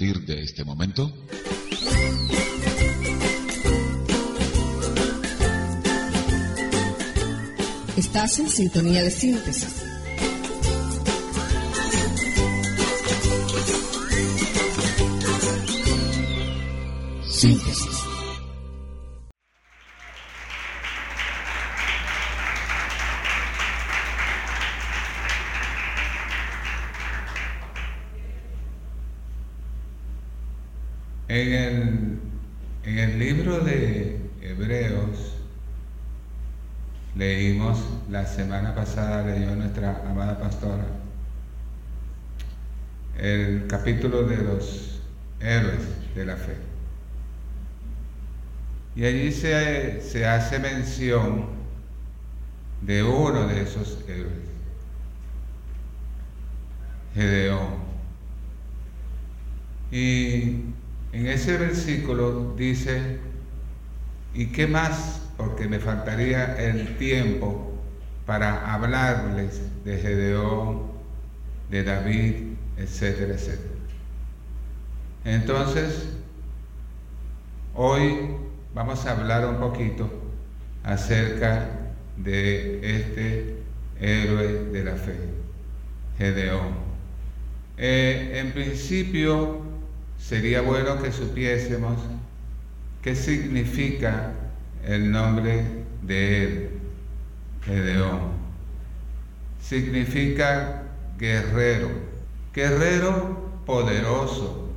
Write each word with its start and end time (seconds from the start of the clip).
partir 0.00 0.24
de 0.24 0.42
este 0.42 0.64
momento? 0.64 1.12
Estás 7.98 8.38
en 8.38 8.48
sintonía 8.48 9.02
de 9.02 9.10
síntesis. 9.10 9.82
Síntesis. 17.28 17.99
La 38.10 38.26
semana 38.26 38.74
pasada 38.74 39.24
leyó 39.24 39.54
nuestra 39.54 40.02
amada 40.04 40.36
pastora, 40.36 40.84
el 43.16 43.66
capítulo 43.68 44.24
de 44.24 44.36
los 44.38 45.00
héroes 45.38 45.82
de 46.16 46.26
la 46.26 46.36
fe. 46.36 46.56
Y 48.96 49.04
allí 49.04 49.30
se, 49.30 50.00
se 50.02 50.26
hace 50.26 50.58
mención 50.58 51.46
de 52.82 53.04
uno 53.04 53.46
de 53.46 53.62
esos 53.62 53.98
héroes, 54.08 54.48
Gedeón. 57.14 57.90
Y 59.92 60.64
en 61.12 61.26
ese 61.26 61.56
versículo 61.58 62.54
dice, 62.56 63.20
¿y 64.34 64.46
qué 64.46 64.66
más? 64.66 65.20
Porque 65.36 65.68
me 65.68 65.78
faltaría 65.78 66.56
el 66.56 66.96
tiempo 66.98 67.69
para 68.26 68.72
hablarles 68.72 69.60
de 69.84 69.98
Gedeón, 69.98 70.82
de 71.70 71.84
David, 71.84 72.34
etcétera, 72.76 73.34
etcétera. 73.34 73.74
Entonces, 75.24 76.08
hoy 77.74 78.36
vamos 78.74 79.04
a 79.06 79.12
hablar 79.12 79.46
un 79.46 79.56
poquito 79.56 80.10
acerca 80.82 81.68
de 82.16 82.98
este 82.98 83.56
héroe 84.00 84.64
de 84.72 84.84
la 84.84 84.96
fe, 84.96 85.16
Gedeón. 86.18 86.90
Eh, 87.76 88.40
en 88.40 88.52
principio, 88.52 89.60
sería 90.18 90.60
bueno 90.60 91.02
que 91.02 91.12
supiésemos 91.12 91.98
qué 93.02 93.14
significa 93.14 94.32
el 94.84 95.10
nombre 95.10 95.64
de 96.02 96.44
él, 96.44 96.69
Gedeón. 97.64 98.32
Significa 99.60 100.82
guerrero, 101.18 101.88
guerrero 102.54 103.50
poderoso. 103.66 104.68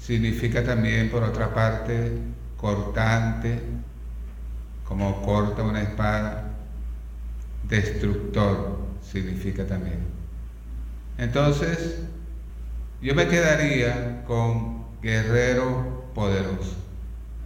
Significa 0.00 0.64
también, 0.64 1.10
por 1.10 1.22
otra 1.22 1.52
parte, 1.52 2.12
cortante, 2.56 3.60
como 4.84 5.22
corta 5.22 5.62
una 5.62 5.82
espada. 5.82 6.54
Destructor 7.68 8.78
significa 9.02 9.66
también. 9.66 9.98
Entonces, 11.18 11.98
yo 13.02 13.14
me 13.14 13.28
quedaría 13.28 14.24
con 14.24 14.84
guerrero 15.02 16.04
poderoso, 16.14 16.76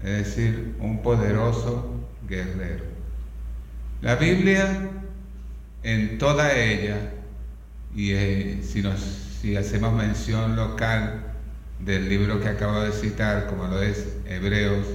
es 0.02 0.26
decir, 0.26 0.76
un 0.80 1.02
poderoso 1.02 1.94
guerrero. 2.28 2.89
La 4.02 4.16
Biblia, 4.16 4.88
en 5.82 6.16
toda 6.16 6.56
ella, 6.56 7.12
y 7.94 8.12
eh, 8.12 8.60
si, 8.62 9.56
hacemos 9.56 9.92
mención 9.92 10.56
local 10.56 11.22
del 11.80 12.08
libro 12.08 12.40
que 12.40 12.48
acabo 12.48 12.80
de 12.80 12.92
citar, 12.92 13.46
como 13.46 13.66
lo 13.66 13.82
es 13.82 14.16
Hebreos, 14.26 14.86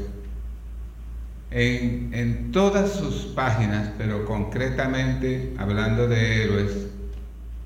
en, 1.52 2.10
en 2.16 2.52
todas 2.52 2.94
sus 2.94 3.26
páginas, 3.36 3.92
pero 3.96 4.26
concretamente 4.26 5.54
hablando 5.60 6.08
de 6.08 6.44
héroes, 6.44 6.88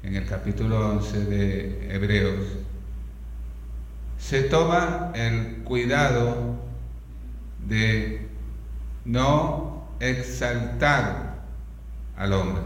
en 0.04 0.18
el 0.18 0.26
capítulo 0.26 0.90
11 0.90 1.26
de 1.26 1.96
Hebreos, 1.96 2.48
se 4.18 4.42
toma 4.42 5.14
el 5.16 5.64
cuidado 5.64 6.60
de 7.66 8.28
no 9.06 9.88
exaltar 10.02 11.28
al 12.19 12.34
hombre, 12.34 12.62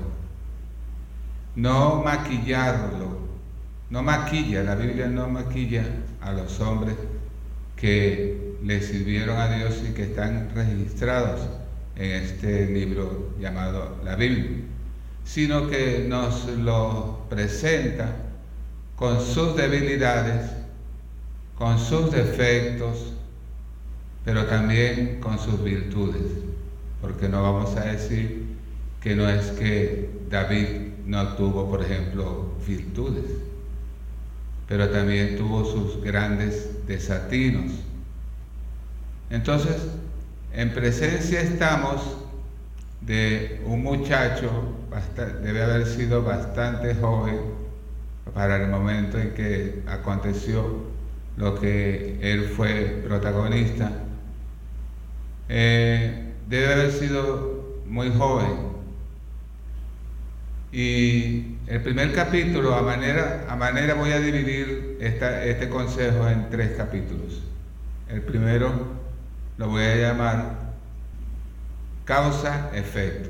no 1.55 2.01
maquillarlo, 2.03 3.19
no 3.91 4.01
maquilla, 4.01 4.63
la 4.63 4.73
Biblia 4.73 5.07
no 5.07 5.29
maquilla 5.29 5.85
a 6.21 6.33
los 6.33 6.59
hombres 6.59 6.95
que 7.75 8.55
le 8.63 8.81
sirvieron 8.81 9.37
a 9.37 9.55
Dios 9.55 9.75
y 9.87 9.93
que 9.93 10.05
están 10.05 10.49
registrados 10.55 11.41
en 11.95 12.11
este 12.23 12.65
libro 12.65 13.35
llamado 13.39 13.97
la 14.03 14.15
Biblia, 14.15 14.61
sino 15.23 15.67
que 15.67 16.05
nos 16.09 16.47
lo 16.47 17.27
presenta 17.29 18.15
con 18.95 19.21
sus 19.21 19.55
debilidades, 19.55 20.49
con 21.55 21.77
sus 21.77 22.11
defectos, 22.11 23.13
pero 24.25 24.45
también 24.45 25.19
con 25.19 25.37
sus 25.37 25.63
virtudes, 25.63 26.23
porque 27.01 27.29
no 27.29 27.43
vamos 27.43 27.75
a 27.75 27.81
decir 27.81 28.42
que 29.03 29.17
no 29.17 29.27
es 29.27 29.47
que 29.51 30.09
David 30.29 30.67
no 31.05 31.27
tuvo, 31.35 31.69
por 31.69 31.83
ejemplo, 31.83 32.53
virtudes, 32.65 33.25
pero 34.69 34.89
también 34.89 35.37
tuvo 35.37 35.65
sus 35.65 36.01
grandes 36.01 36.87
desatinos. 36.87 37.73
Entonces, 39.29 39.75
en 40.53 40.73
presencia 40.73 41.41
estamos 41.41 42.17
de 43.01 43.61
un 43.65 43.83
muchacho, 43.83 44.49
debe 45.43 45.63
haber 45.63 45.85
sido 45.85 46.23
bastante 46.23 46.95
joven 46.95 47.41
para 48.33 48.55
el 48.63 48.69
momento 48.69 49.19
en 49.19 49.33
que 49.33 49.83
aconteció 49.85 50.77
lo 51.35 51.59
que 51.59 52.19
él 52.21 52.45
fue 52.45 53.03
protagonista, 53.05 53.91
eh, 55.49 56.31
debe 56.47 56.73
haber 56.73 56.91
sido 56.93 57.81
muy 57.85 58.09
joven. 58.09 58.72
Y 60.73 61.57
el 61.67 61.83
primer 61.83 62.13
capítulo, 62.13 62.73
a 62.73 62.81
manera, 62.81 63.45
a 63.47 63.55
manera 63.55 63.93
voy 63.93 64.11
a 64.11 64.19
dividir 64.19 64.97
este 64.99 65.69
consejo 65.69 66.27
en 66.27 66.49
tres 66.49 66.71
capítulos. 66.75 67.43
El 68.09 68.23
primero 68.23 68.71
lo 69.59 69.67
voy 69.69 69.83
a 69.83 69.95
llamar 69.95 70.73
causa-efecto. 72.05 73.29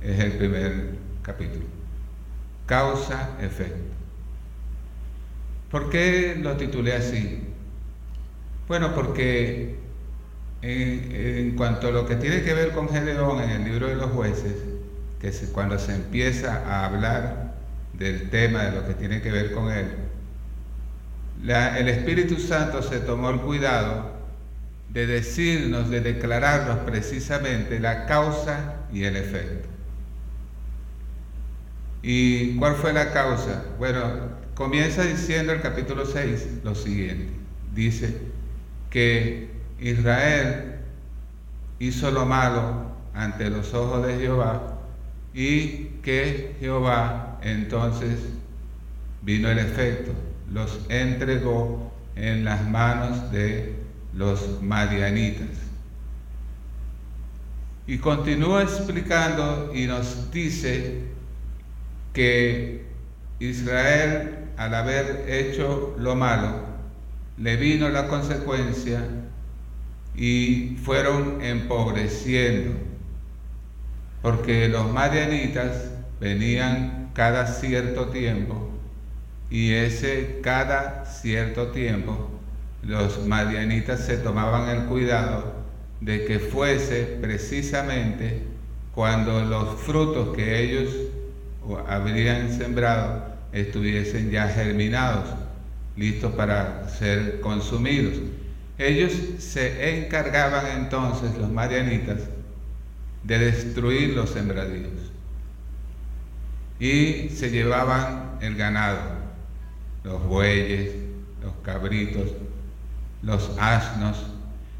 Es 0.00 0.20
el 0.20 0.32
primer 0.34 0.94
capítulo. 1.22 1.64
Causa-efecto. 2.66 3.92
¿Por 5.72 5.90
qué 5.90 6.38
lo 6.40 6.56
titulé 6.56 6.92
así? 6.92 7.48
Bueno, 8.68 8.94
porque 8.94 9.74
en, 10.62 11.56
cuanto 11.56 11.88
a 11.88 11.90
lo 11.90 12.06
que 12.06 12.14
tiene 12.14 12.42
que 12.42 12.54
ver 12.54 12.70
con 12.70 12.88
Gedeón 12.88 13.40
en 13.40 13.50
el 13.50 13.64
libro 13.64 13.88
de 13.88 13.96
los 13.96 14.12
jueces, 14.12 14.73
que 15.32 15.52
cuando 15.52 15.78
se 15.78 15.94
empieza 15.94 16.62
a 16.66 16.86
hablar 16.86 17.54
del 17.92 18.30
tema 18.30 18.64
de 18.64 18.72
lo 18.72 18.86
que 18.86 18.94
tiene 18.94 19.22
que 19.22 19.30
ver 19.30 19.52
con 19.52 19.70
él, 19.70 19.86
el 21.46 21.88
Espíritu 21.88 22.38
Santo 22.38 22.82
se 22.82 23.00
tomó 23.00 23.30
el 23.30 23.40
cuidado 23.40 24.12
de 24.88 25.06
decirnos, 25.06 25.90
de 25.90 26.00
declararnos 26.00 26.78
precisamente 26.80 27.80
la 27.80 28.06
causa 28.06 28.76
y 28.92 29.04
el 29.04 29.16
efecto. 29.16 29.68
¿Y 32.02 32.56
cuál 32.56 32.76
fue 32.76 32.92
la 32.92 33.12
causa? 33.12 33.64
Bueno, 33.78 34.34
Comienza 34.54 35.02
diciendo 35.02 35.52
el 35.52 35.60
capítulo 35.60 36.06
6 36.06 36.60
lo 36.62 36.76
siguiente. 36.76 37.32
Dice 37.74 38.20
que 38.88 39.50
Israel 39.80 40.76
hizo 41.80 42.12
lo 42.12 42.24
malo 42.24 42.92
ante 43.14 43.50
los 43.50 43.74
ojos 43.74 44.06
de 44.06 44.16
Jehová 44.16 44.73
y 45.34 45.90
que 46.02 46.56
Jehová 46.60 47.38
entonces 47.42 48.20
vino 49.22 49.50
el 49.50 49.58
efecto, 49.58 50.12
los 50.52 50.80
entregó 50.88 51.92
en 52.16 52.44
las 52.44 52.66
manos 52.68 53.30
de 53.32 53.74
los 54.14 54.62
madianitas. 54.62 55.48
Y 57.86 57.98
continúa 57.98 58.62
explicando 58.62 59.72
y 59.74 59.86
nos 59.86 60.30
dice 60.30 61.02
que 62.12 62.86
Israel 63.40 64.44
al 64.56 64.74
haber 64.74 65.24
hecho 65.28 65.94
lo 65.98 66.14
malo, 66.14 66.60
le 67.38 67.56
vino 67.56 67.88
la 67.88 68.06
consecuencia 68.06 69.02
y 70.14 70.76
fueron 70.82 71.42
empobreciendo, 71.42 72.78
porque 74.24 74.68
los 74.70 74.90
madianitas 74.90 75.90
venían 76.18 77.10
cada 77.12 77.46
cierto 77.46 78.06
tiempo 78.06 78.70
y 79.50 79.74
ese 79.74 80.40
cada 80.42 81.04
cierto 81.04 81.66
tiempo 81.66 82.30
los 82.82 83.26
madianitas 83.26 84.00
se 84.00 84.16
tomaban 84.16 84.70
el 84.70 84.86
cuidado 84.86 85.52
de 86.00 86.24
que 86.24 86.38
fuese 86.38 87.02
precisamente 87.20 88.40
cuando 88.94 89.44
los 89.44 89.78
frutos 89.80 90.34
que 90.34 90.58
ellos 90.58 90.88
habrían 91.86 92.50
sembrado 92.50 93.26
estuviesen 93.52 94.30
ya 94.30 94.48
germinados, 94.48 95.28
listos 95.98 96.32
para 96.32 96.88
ser 96.88 97.42
consumidos. 97.42 98.14
Ellos 98.78 99.12
se 99.38 99.98
encargaban 99.98 100.64
entonces, 100.78 101.36
los 101.36 101.50
marianitas, 101.50 102.20
de 103.24 103.38
destruir 103.38 104.14
los 104.14 104.30
sembradíos 104.30 104.92
y 106.78 107.28
se 107.30 107.50
llevaban 107.50 108.38
el 108.40 108.56
ganado, 108.56 109.00
los 110.02 110.22
bueyes, 110.24 110.94
los 111.42 111.54
cabritos, 111.62 112.30
los 113.22 113.50
asnos, 113.58 114.26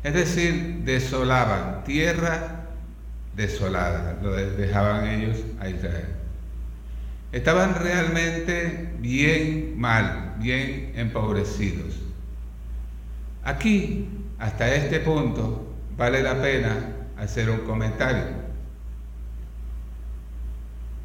es 0.03 0.13
decir, 0.13 0.83
desolaban 0.85 1.85
tierra 1.85 2.67
desolada, 3.35 4.19
lo 4.23 4.33
dejaban 4.33 5.07
ellos 5.07 5.39
a 5.61 5.69
Israel. 5.69 6.09
Estaban 7.33 7.75
realmente 7.75 8.93
bien 8.99 9.75
mal, 9.79 10.35
bien 10.39 10.93
empobrecidos. 10.95 11.97
Aquí, 13.43 14.09
hasta 14.39 14.73
este 14.75 15.01
punto, 15.01 15.75
vale 15.97 16.23
la 16.23 16.41
pena 16.41 16.94
hacer 17.19 17.51
un 17.51 17.61
comentario. 17.61 18.25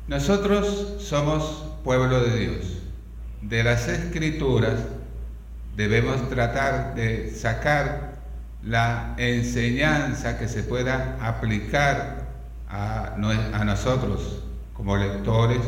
Nosotros 0.08 0.96
somos 1.00 1.66
pueblo 1.84 2.22
de 2.22 2.40
Dios. 2.40 2.82
De 3.42 3.64
las 3.64 3.88
escrituras 3.88 4.80
debemos 5.76 6.30
tratar 6.30 6.96
de 6.96 7.32
sacar 7.32 8.20
la 8.64 9.14
enseñanza 9.18 10.38
que 10.38 10.48
se 10.48 10.64
pueda 10.64 11.18
aplicar 11.22 12.28
a, 12.68 13.16
nosotros 13.66 14.44
como 14.74 14.98
lectores, 14.98 15.62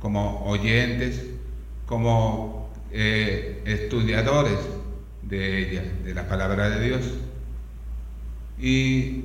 como 0.00 0.44
oyentes, 0.44 1.24
como 1.86 2.70
eh, 2.92 3.62
estudiadores 3.66 4.58
de 5.22 5.58
ella, 5.58 5.82
de 6.04 6.14
la 6.14 6.28
palabra 6.28 6.70
de 6.70 6.84
Dios. 6.86 7.02
¿Y 8.58 9.24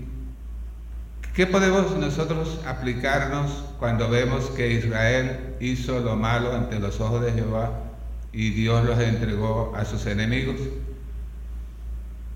qué 1.33 1.47
podemos 1.47 1.95
nosotros 1.97 2.59
aplicarnos 2.65 3.51
cuando 3.79 4.09
vemos 4.09 4.45
que 4.51 4.73
Israel 4.73 5.55
hizo 5.59 5.99
lo 5.99 6.15
malo 6.15 6.53
ante 6.53 6.79
los 6.79 6.99
ojos 6.99 7.23
de 7.23 7.31
Jehová 7.31 7.71
y 8.31 8.51
Dios 8.51 8.85
los 8.85 8.99
entregó 8.99 9.73
a 9.75 9.85
sus 9.85 10.05
enemigos? 10.05 10.57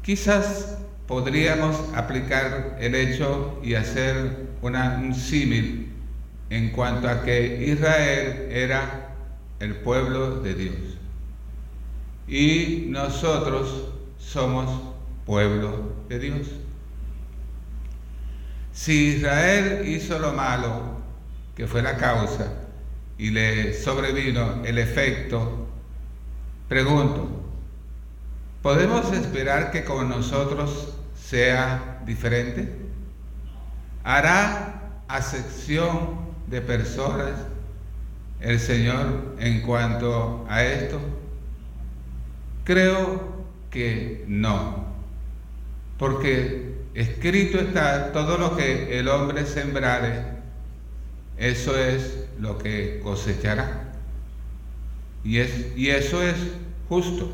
Quizás 0.01 0.77
podríamos 1.07 1.77
aplicar 1.95 2.77
el 2.79 2.95
hecho 2.95 3.59
y 3.63 3.75
hacer 3.75 4.47
un 4.61 5.13
símil 5.13 5.93
en 6.50 6.71
cuanto 6.71 7.07
a 7.09 7.23
que 7.23 7.65
Israel 7.65 8.47
era 8.51 9.09
el 9.59 9.75
pueblo 9.75 10.41
de 10.41 10.53
Dios 10.53 10.97
y 12.27 12.88
nosotros 12.89 13.85
somos 14.17 14.69
pueblo 15.25 15.93
de 16.09 16.19
Dios. 16.19 16.47
Si 18.77 19.15
Israel 19.15 19.88
hizo 19.88 20.19
lo 20.19 20.33
malo, 20.33 21.00
que 21.56 21.65
fue 21.65 21.81
la 21.81 21.97
causa, 21.97 22.53
y 23.18 23.31
le 23.31 23.74
sobrevino 23.74 24.63
el 24.63 24.77
efecto, 24.77 25.65
pregunto, 26.69 27.27
¿podemos 28.62 29.12
esperar 29.13 29.71
que 29.71 29.83
con 29.83 30.07
nosotros 30.07 30.94
sea 31.19 32.03
diferente? 32.06 32.71
¿Hará 34.03 35.01
acepción 35.07 36.19
de 36.45 36.62
personas 36.62 37.31
el 38.41 38.59
Señor 38.59 39.38
en 39.39 39.63
cuanto 39.63 40.45
a 40.47 40.63
esto? 40.63 41.00
Creo 42.63 43.44
que 43.71 44.24
no, 44.27 44.85
porque 45.97 46.66
escrito 46.97 47.59
está 47.59 48.11
todo 48.11 48.39
lo 48.39 48.57
que 48.57 48.99
el 48.99 49.07
hombre 49.07 49.45
sembrare, 49.45 50.23
eso 51.38 51.77
es 51.77 52.25
lo 52.39 52.57
que 52.57 52.99
cosechará. 53.03 53.83
Y, 55.23 55.38
es, 55.38 55.77
y 55.77 55.89
eso 55.89 56.23
es 56.23 56.35
justo, 56.89 57.31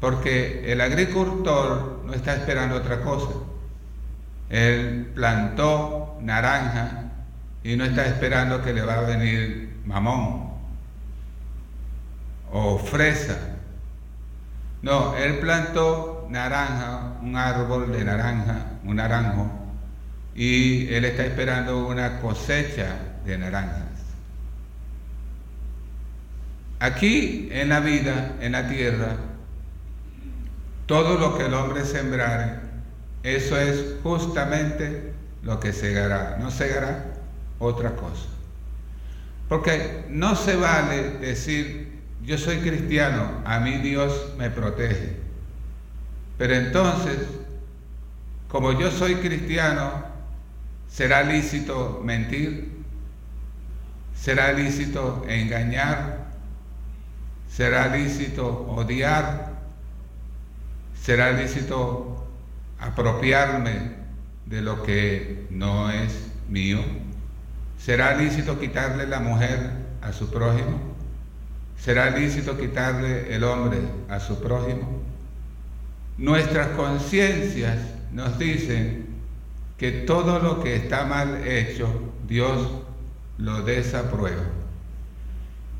porque 0.00 0.72
el 0.72 0.80
agricultor 0.80 2.00
no 2.06 2.14
está 2.14 2.34
esperando 2.34 2.76
otra 2.76 3.02
cosa. 3.02 3.34
Él 4.48 5.12
plantó 5.14 6.16
naranja 6.22 7.12
y 7.62 7.76
no 7.76 7.84
está 7.84 8.06
esperando 8.06 8.62
que 8.62 8.72
le 8.72 8.82
va 8.82 8.94
a 8.94 9.02
venir 9.02 9.76
mamón 9.84 10.50
o 12.50 12.78
fresa. 12.78 13.36
No, 14.80 15.14
él 15.14 15.40
plantó 15.40 16.09
naranja, 16.30 17.18
un 17.22 17.36
árbol 17.36 17.92
de 17.92 18.04
naranja, 18.04 18.78
un 18.84 18.96
naranjo, 18.96 19.50
y 20.34 20.92
él 20.94 21.04
está 21.04 21.24
esperando 21.24 21.86
una 21.86 22.20
cosecha 22.20 22.96
de 23.24 23.38
naranjas. 23.38 23.88
Aquí 26.78 27.48
en 27.52 27.68
la 27.68 27.80
vida, 27.80 28.36
en 28.40 28.52
la 28.52 28.68
tierra, 28.68 29.16
todo 30.86 31.18
lo 31.18 31.36
que 31.36 31.46
el 31.46 31.54
hombre 31.54 31.84
sembrare, 31.84 32.54
eso 33.22 33.58
es 33.58 33.96
justamente 34.02 35.12
lo 35.42 35.60
que 35.60 35.72
segará. 35.72 36.38
No 36.40 36.50
segará 36.50 37.04
otra 37.58 37.90
cosa. 37.96 38.26
Porque 39.48 40.06
no 40.08 40.36
se 40.36 40.56
vale 40.56 41.18
decir, 41.18 42.00
yo 42.22 42.38
soy 42.38 42.58
cristiano, 42.58 43.42
a 43.44 43.60
mí 43.60 43.78
Dios 43.78 44.32
me 44.38 44.48
protege. 44.48 45.16
Pero 46.40 46.54
entonces, 46.54 47.18
como 48.48 48.72
yo 48.72 48.90
soy 48.90 49.16
cristiano, 49.16 49.92
¿será 50.88 51.22
lícito 51.22 52.00
mentir? 52.02 52.78
¿Será 54.16 54.50
lícito 54.54 55.22
engañar? 55.28 56.30
¿Será 57.46 57.94
lícito 57.94 58.46
odiar? 58.70 59.52
¿Será 60.98 61.32
lícito 61.32 62.26
apropiarme 62.78 63.96
de 64.46 64.62
lo 64.62 64.82
que 64.82 65.46
no 65.50 65.90
es 65.90 66.30
mío? 66.48 66.80
¿Será 67.78 68.14
lícito 68.14 68.58
quitarle 68.58 69.06
la 69.06 69.20
mujer 69.20 69.72
a 70.00 70.10
su 70.10 70.30
prójimo? 70.30 70.80
¿Será 71.78 72.08
lícito 72.08 72.56
quitarle 72.56 73.34
el 73.34 73.44
hombre 73.44 73.80
a 74.08 74.18
su 74.18 74.40
prójimo? 74.40 74.99
Nuestras 76.20 76.68
conciencias 76.76 77.78
nos 78.12 78.38
dicen 78.38 79.06
que 79.78 79.90
todo 79.90 80.38
lo 80.38 80.62
que 80.62 80.76
está 80.76 81.06
mal 81.06 81.46
hecho, 81.46 81.88
Dios 82.28 82.68
lo 83.38 83.62
desaprueba. 83.62 84.44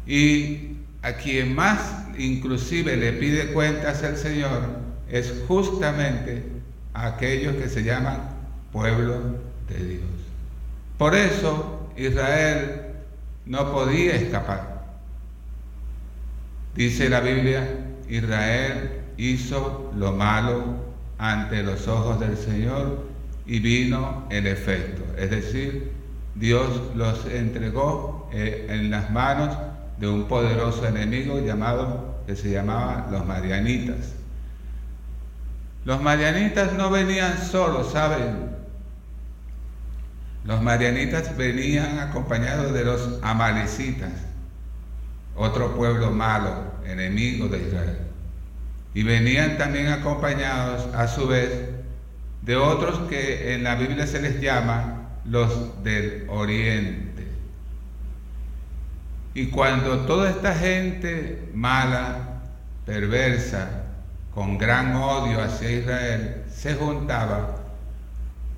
Y 0.07 0.79
a 1.03 1.13
quien 1.13 1.55
más 1.55 2.07
inclusive 2.17 2.97
le 2.97 3.13
pide 3.13 3.53
cuentas 3.53 4.03
al 4.03 4.17
Señor 4.17 4.63
es 5.11 5.43
justamente 5.47 6.43
a 6.95 7.09
aquellos 7.09 7.57
que 7.57 7.69
se 7.69 7.83
llaman 7.83 8.21
pueblo 8.73 9.21
de 9.69 9.85
Dios. 9.85 10.09
Por 10.97 11.15
eso 11.15 11.91
Israel 11.99 12.81
no 13.45 13.71
podía 13.71 14.15
escapar. 14.15 14.87
Dice 16.75 17.11
la 17.11 17.21
Biblia, 17.21 17.69
Israel 18.09 19.00
hizo 19.21 19.93
lo 19.97 20.13
malo 20.13 20.77
ante 21.19 21.63
los 21.63 21.87
ojos 21.87 22.19
del 22.21 22.37
Señor 22.39 23.05
y 23.45 23.59
vino 23.59 24.27
el 24.31 24.47
efecto. 24.47 25.03
Es 25.19 25.31
decir, 25.31 25.93
Dios 26.35 26.69
los 26.95 27.27
entregó 27.27 28.31
eh, 28.33 28.67
en 28.71 28.91
las 28.91 29.11
manos 29.11 29.57
de 29.99 30.09
un 30.09 30.27
poderoso 30.27 30.87
enemigo 30.87 31.39
llamado, 31.39 32.23
que 32.27 32.35
se 32.35 32.51
llamaba 32.51 33.09
los 33.11 33.27
marianitas. 33.27 34.15
Los 35.85 36.01
marianitas 36.01 36.73
no 36.73 36.91
venían 36.91 37.37
solos, 37.39 37.93
¿saben? 37.93 38.51
Los 40.45 40.63
marianitas 40.63 41.37
venían 41.37 41.99
acompañados 41.99 42.73
de 42.73 42.85
los 42.85 43.19
amalecitas, 43.23 44.13
otro 45.37 45.77
pueblo 45.77 46.11
malo, 46.11 46.73
enemigo 46.87 47.49
de 47.49 47.59
Israel. 47.59 48.10
Y 48.95 49.03
venían 49.03 49.57
también 49.57 49.89
acompañados 49.89 50.93
a 50.95 51.07
su 51.09 51.27
vez 51.27 51.51
de 52.43 52.57
otros 52.57 53.09
que 53.09 53.55
en 53.55 53.65
la 53.65 53.75
Biblia 53.77 54.07
se 54.07 54.21
les 54.21 54.41
llama 54.41 55.11
los 55.25 55.83
del 55.85 56.27
oriente. 56.29 57.27
Y 59.35 59.47
cuando 59.47 60.01
toda 60.01 60.31
esta 60.31 60.55
gente 60.55 61.49
mala, 61.55 62.43
perversa, 62.85 63.85
con 64.35 64.59
gran 64.59 64.95
odio 64.97 65.41
hacia 65.43 65.71
Israel, 65.71 66.43
se 66.53 66.75
juntaba, 66.75 67.57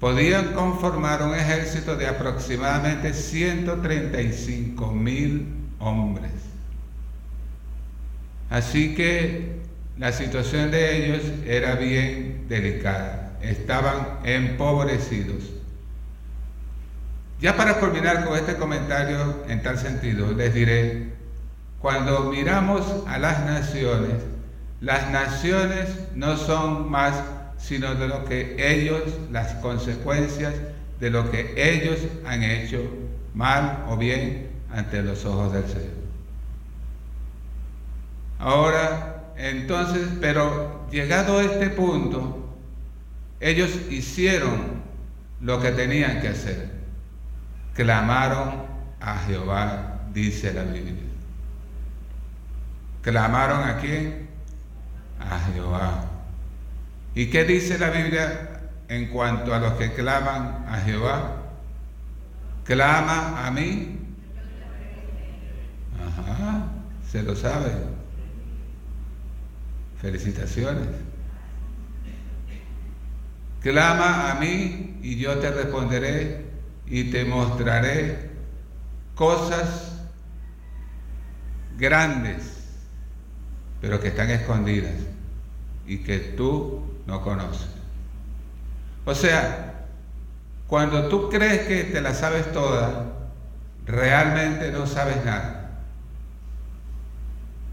podían 0.01 0.53
conformar 0.53 1.23
un 1.23 1.35
ejército 1.35 1.97
de 1.97 2.07
aproximadamente 2.07 3.12
135 3.12 4.93
mil 4.93 5.47
hombres. 5.79 6.33
Así 8.51 8.95
que 8.95 9.62
la 9.99 10.13
situación 10.13 10.71
de 10.71 10.97
ellos 10.97 11.23
era 11.47 11.75
bien 11.75 12.47
delicada, 12.49 13.39
estaban 13.43 14.19
empobrecidos. 14.25 15.45
Ya 17.41 17.57
para 17.57 17.81
culminar 17.81 18.25
con 18.25 18.37
este 18.37 18.57
comentario 18.57 19.45
en 19.49 19.63
tal 19.63 19.79
sentido, 19.79 20.33
les 20.33 20.55
diré, 20.55 21.13
cuando 21.81 22.31
miramos 22.31 22.85
a 23.09 23.19
las 23.19 23.45
naciones, 23.45 24.23
las 24.81 25.11
naciones 25.11 25.89
no 26.15 26.37
son 26.37 26.91
más 26.91 27.15
sino 27.63 27.95
de 27.95 28.09
lo 28.09 28.25
que 28.25 28.57
ellos, 28.59 29.03
las 29.31 29.55
consecuencias 29.55 30.55
de 30.99 31.11
lo 31.11 31.31
que 31.31 31.55
ellos 31.57 31.99
han 32.27 32.43
hecho 32.43 32.83
mal 33.35 33.85
o 33.89 33.97
bien 33.97 34.49
ante 34.73 35.03
los 35.03 35.25
ojos 35.25 35.53
del 35.53 35.67
Señor. 35.67 36.03
Ahora, 38.39 39.22
entonces, 39.37 40.09
pero 40.21 40.87
llegado 40.91 41.39
a 41.39 41.45
este 41.45 41.71
punto, 41.71 42.57
ellos 43.41 43.71
hicieron 43.91 44.83
lo 45.41 45.61
que 45.61 45.73
tenían 45.73 46.21
que 46.21 46.29
hacer. 46.29 46.71
Clamaron 47.75 48.67
a 49.01 49.19
Jehová, 49.19 50.01
dice 50.12 50.53
la 50.53 50.62
Biblia. 50.62 50.95
¿Clamaron 53.03 53.69
a 53.69 53.79
quién? 53.79 54.29
A 55.19 55.39
Jehová. 55.53 56.05
¿Y 57.15 57.27
qué 57.27 57.45
dice 57.45 57.79
la 57.79 57.91
Biblia 57.91 58.61
en 58.89 59.09
cuanto 59.09 59.53
a 59.55 59.59
los 59.59 59.73
que 59.75 59.93
claman 59.93 60.65
a 60.69 60.81
Jehová? 60.85 61.37
Clama 62.65 63.47
a 63.47 63.51
mí. 63.51 63.99
Ajá, 66.01 66.67
se 67.11 67.23
lo 67.23 67.35
sabe. 67.35 67.92
Felicitaciones. 70.03 70.89
Clama 73.61 74.33
a 74.33 74.35
mí 74.35 74.99
y 75.01 75.17
yo 75.17 75.39
te 75.39 75.49
responderé 75.53 76.45
y 76.87 77.05
te 77.13 77.25
mostraré 77.25 78.31
cosas 79.15 79.93
grandes, 81.79 82.43
pero 83.81 84.01
que 84.01 84.09
están 84.09 84.31
escondidas 84.31 84.95
y 85.87 85.99
que 85.99 86.19
tú 86.19 86.83
no 87.07 87.23
conoces. 87.23 87.69
O 89.05 89.15
sea, 89.15 89.87
cuando 90.67 91.09
tú 91.09 91.31
crees 91.31 91.61
que 91.69 91.85
te 91.85 92.01
la 92.01 92.13
sabes 92.13 92.51
toda, 92.53 93.13
realmente 93.87 94.73
no 94.73 94.85
sabes 94.89 95.25
nada. 95.25 95.62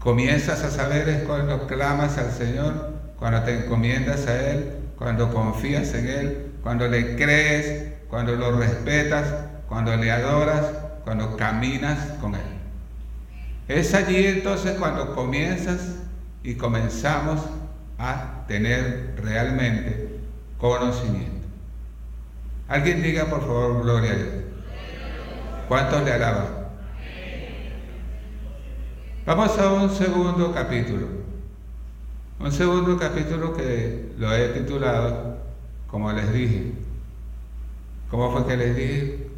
Comienzas 0.00 0.64
a 0.64 0.70
saber 0.70 1.10
es 1.10 1.22
cuando 1.24 1.66
clamas 1.66 2.16
al 2.16 2.32
Señor, 2.32 2.94
cuando 3.18 3.42
te 3.42 3.64
encomiendas 3.64 4.26
a 4.26 4.50
Él, 4.50 4.72
cuando 4.96 5.30
confías 5.30 5.92
en 5.92 6.08
Él, 6.08 6.52
cuando 6.62 6.88
le 6.88 7.16
crees, 7.16 7.92
cuando 8.08 8.34
lo 8.34 8.52
respetas, 8.52 9.26
cuando 9.68 9.94
le 9.96 10.10
adoras, 10.10 10.64
cuando 11.04 11.36
caminas 11.36 11.98
con 12.18 12.34
Él. 12.34 12.40
Es 13.68 13.92
allí 13.92 14.26
entonces 14.26 14.78
cuando 14.78 15.14
comienzas 15.14 15.96
y 16.42 16.54
comenzamos 16.54 17.42
a 17.98 18.46
tener 18.48 19.14
realmente 19.22 20.18
conocimiento. 20.58 21.46
Alguien 22.68 23.02
diga 23.02 23.26
por 23.26 23.40
favor 23.40 23.82
gloria 23.82 24.12
a 24.12 24.14
Dios. 24.14 24.28
¿Cuántos 25.68 26.04
le 26.04 26.12
alaban? 26.14 26.59
Vamos 29.30 29.56
a 29.60 29.72
un 29.72 29.88
segundo 29.90 30.52
capítulo. 30.52 31.06
Un 32.40 32.50
segundo 32.50 32.98
capítulo 32.98 33.54
que 33.54 34.10
lo 34.18 34.34
he 34.34 34.48
titulado, 34.48 35.36
como 35.86 36.10
les 36.10 36.32
dije. 36.32 36.72
¿Cómo 38.10 38.32
fue 38.32 38.44
que 38.44 38.56
les 38.56 38.74
dije? 38.74 39.28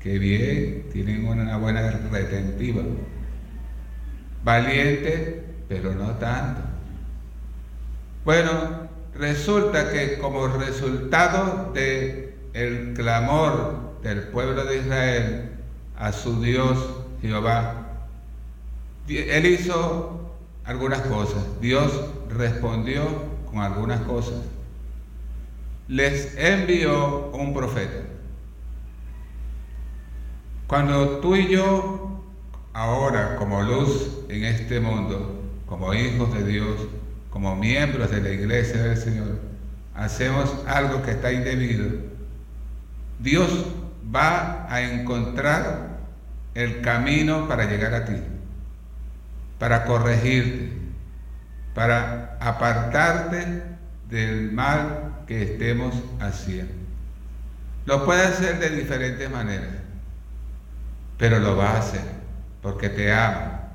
Qué 0.00 0.18
bien, 0.18 0.88
tienen 0.92 1.24
una 1.28 1.56
buena 1.58 1.88
retentiva. 2.10 2.82
Valiente, 4.42 5.44
pero 5.68 5.94
no 5.94 6.10
tanto. 6.16 6.60
Bueno, 8.24 8.88
resulta 9.14 9.92
que 9.92 10.18
como 10.18 10.48
resultado 10.48 11.70
de 11.72 12.34
clamor 12.96 13.81
del 14.02 14.28
pueblo 14.28 14.64
de 14.64 14.78
Israel 14.78 15.50
a 15.96 16.12
su 16.12 16.40
Dios 16.42 16.78
Jehová, 17.20 18.08
él 19.08 19.46
hizo 19.46 20.32
algunas 20.64 21.00
cosas. 21.02 21.44
Dios 21.60 21.92
respondió 22.28 23.04
con 23.50 23.60
algunas 23.60 24.00
cosas. 24.02 24.40
Les 25.88 26.36
envió 26.36 27.30
un 27.32 27.54
profeta. 27.54 28.06
Cuando 30.66 31.18
tú 31.18 31.36
y 31.36 31.48
yo, 31.48 32.22
ahora 32.72 33.36
como 33.36 33.62
luz 33.62 34.24
en 34.28 34.44
este 34.44 34.80
mundo, 34.80 35.42
como 35.66 35.92
hijos 35.94 36.32
de 36.32 36.44
Dios, 36.44 36.76
como 37.30 37.54
miembros 37.56 38.10
de 38.10 38.20
la 38.20 38.30
iglesia 38.30 38.82
del 38.82 38.96
Señor, 38.96 39.38
hacemos 39.94 40.54
algo 40.66 41.02
que 41.02 41.10
está 41.10 41.32
indebido, 41.32 41.86
Dios 43.18 43.66
va 44.14 44.66
a 44.68 44.82
encontrar 44.82 45.98
el 46.54 46.80
camino 46.80 47.48
para 47.48 47.64
llegar 47.64 47.94
a 47.94 48.04
ti, 48.04 48.16
para 49.58 49.84
corregirte, 49.84 50.72
para 51.74 52.36
apartarte 52.40 53.62
del 54.08 54.52
mal 54.52 55.24
que 55.26 55.42
estemos 55.42 55.94
haciendo. 56.20 56.74
Lo 57.86 58.04
puede 58.04 58.22
hacer 58.22 58.58
de 58.58 58.70
diferentes 58.70 59.30
maneras, 59.30 59.70
pero 61.18 61.38
lo 61.40 61.56
va 61.56 61.70
a 61.70 61.78
hacer 61.78 62.04
porque 62.60 62.88
te 62.88 63.12
ama 63.12 63.70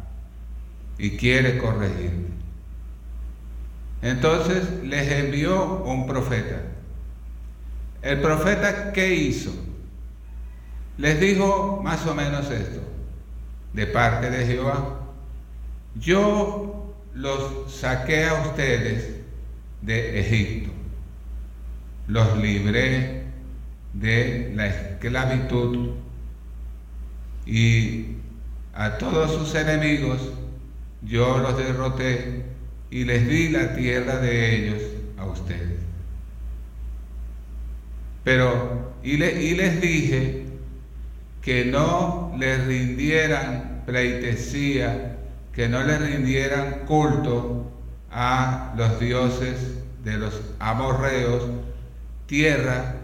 y 0.98 1.18
quiere 1.18 1.58
corregirte. 1.58 2.28
Entonces 4.02 4.84
les 4.84 5.12
envió 5.12 5.84
un 5.84 6.08
profeta 6.08 6.62
el 8.02 8.22
profeta, 8.22 8.94
¿qué 8.94 9.14
hizo? 9.14 9.52
Les 10.98 11.20
dijo 11.20 11.82
más 11.84 12.06
o 12.08 12.16
menos 12.16 12.50
esto, 12.50 12.82
de 13.74 13.88
parte 13.88 14.30
de 14.30 14.46
Jehová. 14.46 15.00
Yo 15.96 16.96
los 17.14 17.74
saqué 17.74 18.26
a 18.26 18.34
ustedes 18.48 19.16
de 19.82 20.20
Egipto, 20.20 20.72
los 22.08 22.38
libré 22.38 23.24
de 23.94 24.52
la 24.56 24.68
esclavitud 24.68 25.92
y 27.46 28.18
a 28.74 28.98
todos 28.98 29.32
sus 29.32 29.56
enemigos 29.56 30.22
yo 31.02 31.38
los 31.40 31.58
derroté 31.58 32.44
y 32.90 33.04
les 33.04 33.28
di 33.28 33.50
la 33.50 33.74
tierra 33.76 34.18
de 34.18 34.56
ellos 34.56 34.84
a 35.18 35.26
ustedes. 35.26 35.80
Pero, 38.24 38.94
y, 39.04 39.18
les 39.18 39.82
dije 39.82 40.47
que 41.48 41.64
no 41.64 42.36
les 42.38 42.66
rindieran 42.66 43.84
pleitesía, 43.86 45.16
que 45.54 45.70
no 45.70 45.82
les 45.82 46.02
rindieran 46.02 46.80
culto 46.86 47.72
a 48.12 48.74
los 48.76 49.00
dioses 49.00 49.56
de 50.04 50.18
los 50.18 50.42
amorreos, 50.60 51.44
tierra 52.26 52.96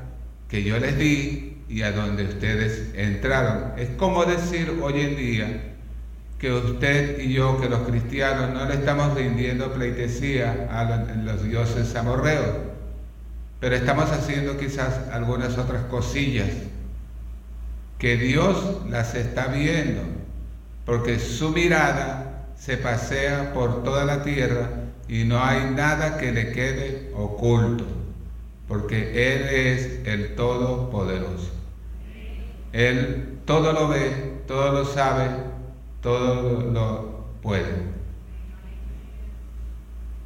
que 0.50 0.62
yo 0.62 0.78
les 0.78 0.98
di 0.98 1.62
y 1.70 1.84
a 1.84 1.94
donde 1.94 2.26
ustedes 2.26 2.92
entraron. 2.96 3.76
Es 3.78 3.88
como 3.92 4.26
decir 4.26 4.78
hoy 4.84 5.00
en 5.00 5.16
día 5.16 5.76
que 6.38 6.52
usted 6.52 7.20
y 7.22 7.32
yo, 7.32 7.62
que 7.62 7.70
los 7.70 7.88
cristianos, 7.88 8.54
no 8.54 8.66
le 8.66 8.74
estamos 8.74 9.14
rindiendo 9.16 9.72
pleitesía 9.72 10.68
a 10.70 10.84
los 11.16 11.44
dioses 11.46 11.96
amorreos 11.96 12.74
pero 13.62 13.78
estamos 13.78 14.12
haciendo 14.12 14.58
quizás 14.58 15.08
algunas 15.14 15.58
otras 15.58 15.86
cosillas 15.86 16.50
que 18.04 18.18
Dios 18.18 18.82
las 18.90 19.16
está 19.16 19.48
viendo 19.48 20.02
porque 20.86 21.20
su 21.20 21.52
mirada 21.52 22.50
se 22.58 22.76
pasea 22.76 23.54
por 23.54 23.82
toda 23.86 24.04
la 24.04 24.24
tierra 24.24 24.72
y 25.08 25.24
no 25.24 25.42
hay 25.42 25.72
nada 25.74 26.18
que 26.18 26.34
le 26.34 26.52
quede 26.52 27.14
oculto, 27.16 27.86
porque 28.68 29.36
Él 29.36 29.44
es 29.48 30.02
el 30.06 30.36
Todopoderoso. 30.36 31.50
Él 32.74 33.40
todo 33.46 33.72
lo 33.72 33.88
ve, 33.88 34.34
todo 34.48 34.74
lo 34.74 34.84
sabe, 34.84 35.30
todo 36.02 36.60
lo 36.74 37.26
puede. 37.42 37.72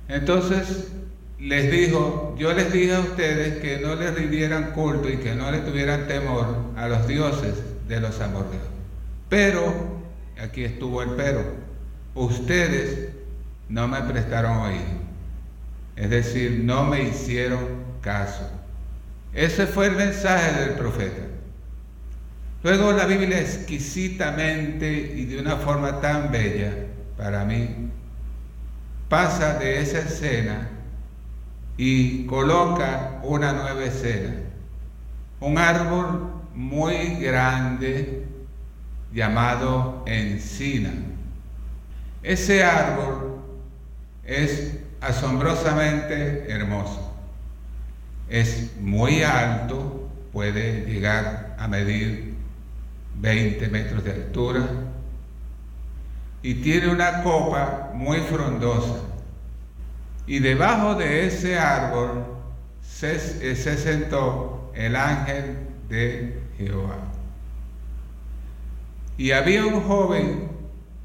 Entonces 0.08 0.94
les 1.38 1.72
dijo, 1.72 2.36
yo 2.40 2.54
les 2.54 2.74
dije 2.74 2.96
a 2.96 3.02
ustedes 3.02 3.60
que 3.60 3.78
no 3.86 3.94
les 3.94 4.16
rindieran 4.16 4.72
culto 4.72 5.08
y 5.08 5.18
que 5.18 5.36
no 5.36 5.52
le 5.52 5.60
tuvieran 5.60 6.08
temor 6.08 6.48
a 6.76 6.88
los 6.88 7.08
dioses 7.08 7.67
de 7.88 8.00
los 8.00 8.20
amorreos. 8.22 8.68
Pero, 9.30 9.74
aquí 10.42 10.64
estuvo 10.64 11.02
el 11.02 11.12
pero, 11.12 11.44
ustedes 12.16 13.10
no 13.70 13.88
me 13.88 14.02
prestaron 14.02 14.58
oído. 14.58 15.08
Es 15.96 16.10
decir, 16.10 16.62
no 16.64 16.84
me 16.86 17.04
hicieron 17.04 17.60
caso. 18.02 18.50
Ese 19.34 19.68
fue 19.68 19.88
el 19.88 19.96
mensaje 19.96 20.62
del 20.62 20.76
profeta. 20.76 21.24
Luego 22.64 22.92
la 22.92 23.06
Biblia 23.06 23.40
exquisitamente 23.40 24.92
y 24.92 25.26
de 25.26 25.40
una 25.40 25.58
forma 25.58 26.02
tan 26.02 26.32
bella 26.32 26.74
para 27.16 27.46
mí 27.46 27.90
pasa 29.10 29.58
de 29.60 29.82
esa 29.82 30.00
escena 30.00 30.70
y 31.78 32.26
coloca 32.26 33.20
una 33.24 33.54
nueva 33.54 33.84
escena. 33.84 34.34
Un 35.40 35.58
árbol 35.58 36.37
muy 36.58 37.18
grande 37.18 38.26
llamado 39.14 40.04
encina. 40.08 40.92
Ese 42.24 42.64
árbol 42.64 43.42
es 44.26 44.74
asombrosamente 45.00 46.52
hermoso. 46.52 47.14
Es 48.28 48.76
muy 48.80 49.22
alto, 49.22 50.10
puede 50.34 50.82
llegar 50.88 51.56
a 51.60 51.68
medir 51.68 52.34
20 53.20 53.68
metros 53.68 54.04
de 54.04 54.14
altura 54.14 54.68
y 56.42 56.56
tiene 56.56 56.88
una 56.88 57.22
copa 57.22 57.92
muy 57.94 58.18
frondosa. 58.22 58.96
Y 60.26 60.40
debajo 60.40 60.96
de 60.96 61.28
ese 61.28 61.60
árbol 61.60 62.26
se, 62.82 63.20
se 63.20 63.78
sentó 63.78 64.72
el 64.74 64.96
ángel 64.96 65.56
de 65.88 66.47
Jehová. 66.58 66.98
Y 69.18 69.32
había 69.32 69.66
un 69.66 69.82
joven 69.82 70.50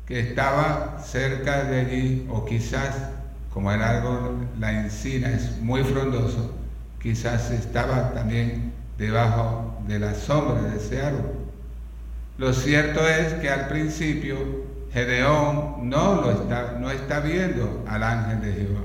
que 0.06 0.20
estaba 0.20 0.98
cerca 1.02 1.64
de 1.64 1.80
allí, 1.80 2.26
o 2.30 2.44
quizás, 2.44 2.94
como 3.52 3.72
el 3.72 3.82
árbol, 3.82 4.46
la 4.58 4.72
encina 4.72 5.30
es 5.30 5.58
muy 5.60 5.82
frondoso, 5.84 6.54
quizás 7.00 7.50
estaba 7.50 8.12
también 8.12 8.72
debajo 8.98 9.78
de 9.86 9.98
la 9.98 10.14
sombra 10.14 10.60
de 10.62 10.76
ese 10.76 11.02
árbol. 11.02 11.32
Lo 12.38 12.52
cierto 12.52 13.06
es 13.06 13.34
que 13.34 13.50
al 13.50 13.68
principio 13.68 14.36
Gedeón 14.92 15.88
no 15.88 16.20
lo 16.20 16.30
está, 16.32 16.76
no 16.78 16.90
está 16.90 17.20
viendo 17.20 17.84
al 17.88 18.02
ángel 18.02 18.40
de 18.42 18.52
Jehová. 18.52 18.80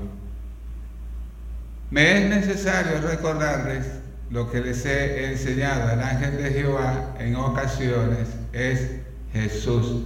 Me 1.90 2.18
es 2.18 2.30
necesario 2.30 3.00
recordarles 3.00 3.86
lo 4.30 4.50
que 4.50 4.60
les 4.60 4.84
he 4.84 5.30
enseñado. 5.32 5.90
El 5.92 6.00
ángel 6.00 6.36
de 6.36 6.50
Jehová 6.50 7.14
en 7.18 7.36
ocasiones 7.36 8.28
es 8.52 8.96
Jesús, 9.32 10.04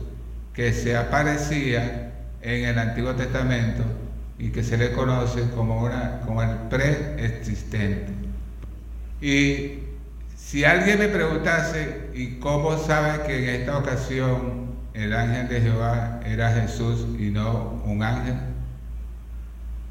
que 0.55 0.73
se 0.73 0.97
aparecía 0.97 2.13
en 2.43 2.65
el 2.65 2.79
Antiguo 2.79 3.15
Testamento 3.15 3.83
y 4.39 4.51
que 4.51 4.63
se 4.63 4.77
le 4.77 4.93
conoce 4.93 5.49
como, 5.55 5.83
una, 5.83 6.21
como 6.27 6.43
el 6.43 6.51
preexistente. 6.69 8.13
Y 9.21 9.79
si 10.37 10.65
alguien 10.65 10.99
me 10.99 11.09
preguntase, 11.09 12.11
¿y 12.15 12.39
cómo 12.39 12.77
sabe 12.77 13.25
que 13.27 13.39
en 13.39 13.61
esta 13.61 13.79
ocasión 13.79 14.73
el 14.95 15.15
ángel 15.15 15.49
de 15.49 15.61
Jehová 15.61 16.21
era 16.27 16.53
Jesús 16.53 17.07
y 17.19 17.31
no 17.31 17.83
un 17.87 18.03
ángel? 18.03 18.35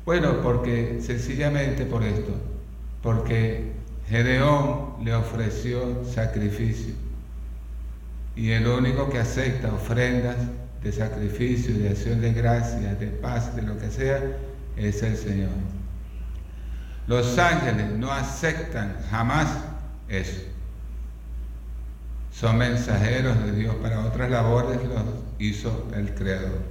Bueno, 0.06 0.42
porque 0.42 1.00
sencillamente 1.02 1.86
por 1.86 2.04
esto, 2.04 2.34
porque 3.02 3.72
Gedeón 4.12 5.06
le 5.06 5.16
ofreció 5.16 6.04
sacrificio 6.04 6.94
y 8.36 8.52
el 8.52 8.68
único 8.68 9.10
que 9.10 9.20
acepta 9.20 9.74
ofrendas 9.74 10.36
de 10.84 10.92
sacrificio, 10.92 11.74
de 11.78 11.90
acción 11.90 12.20
de 12.20 12.34
gracia, 12.34 12.94
de 12.96 13.08
paz, 13.08 13.56
de 13.56 13.62
lo 13.62 13.78
que 13.78 13.90
sea, 13.90 14.20
es 14.76 15.02
el 15.02 15.16
Señor. 15.16 15.50
Los 17.08 17.38
ángeles 17.38 17.90
no 17.92 18.12
aceptan 18.12 18.98
jamás 19.10 19.48
eso. 20.10 20.42
Son 22.34 22.58
mensajeros 22.58 23.42
de 23.46 23.54
Dios 23.54 23.76
para 23.76 24.02
otras 24.02 24.30
labores, 24.30 24.78
los 24.84 25.06
hizo 25.40 25.88
el 25.96 26.14
Creador. 26.16 26.62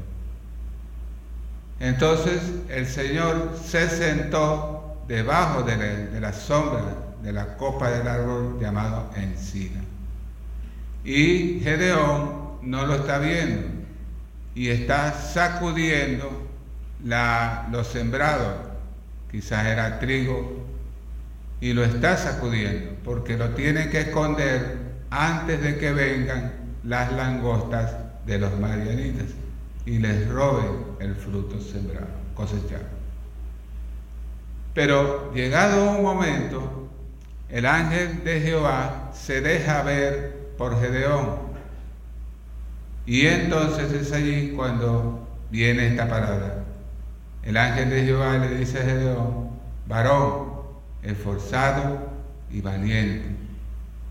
Entonces 1.79 2.43
el 2.69 2.87
Señor 2.87 3.59
se 3.65 3.89
sentó 3.89 4.99
debajo 5.09 5.63
de 5.63 6.21
la, 6.21 6.33
sombra 6.35 7.10
de 7.23 7.33
la 7.33 7.57
copa 7.57 7.91
del 7.91 8.07
árbol 8.07 8.59
llamado 8.61 9.11
encina. 9.17 9.81
Y 11.05 11.61
Gedeón 11.63 12.59
no 12.63 12.87
lo 12.87 12.95
está 12.95 13.19
viendo 13.19 13.69
y 14.55 14.69
está 14.69 15.13
sacudiendo 15.13 16.49
los 17.71 17.87
sembrados, 17.87 18.55
quizás 19.31 19.67
era 19.67 19.99
trigo, 19.99 20.67
y 21.61 21.73
lo 21.73 21.85
está 21.85 22.17
sacudiendo 22.17 22.93
porque 23.05 23.37
lo 23.37 23.51
tiene 23.51 23.89
que 23.91 24.01
esconder 24.01 24.79
antes 25.11 25.63
de 25.63 25.79
que 25.79 25.93
vengan 25.93 26.53
las 26.85 27.13
langostas 27.13 27.95
de 28.27 28.39
los 28.39 28.59
marianitas 28.59 29.27
y 29.87 29.99
les 29.99 30.29
roben 30.29 30.85
el 31.01 31.15
fruto 31.15 31.61
sembrado, 31.61 32.09
cosechado. 32.35 32.85
Pero 34.75 35.33
llegado 35.35 35.91
un 35.91 36.03
momento, 36.03 36.80
el 37.53 37.67
ángel 37.67 38.23
de 38.25 38.41
Jehová 38.41 39.11
se 39.13 39.41
deja 39.41 39.83
ver 39.83 40.55
por 40.57 40.81
Gedeón. 40.81 41.51
Y 43.07 43.27
entonces 43.27 43.93
es 43.93 44.13
allí 44.13 44.53
cuando 44.55 45.27
viene 45.51 45.89
esta 45.89 46.09
palabra. 46.09 46.65
El 47.43 47.57
ángel 47.57 47.91
de 47.91 48.05
Jehová 48.05 48.39
le 48.39 48.57
dice 48.57 48.79
a 48.79 48.83
Gedeón, 48.83 49.51
varón, 49.89 50.51
esforzado 51.03 52.11
y 52.51 52.61
valiente, 52.61 53.27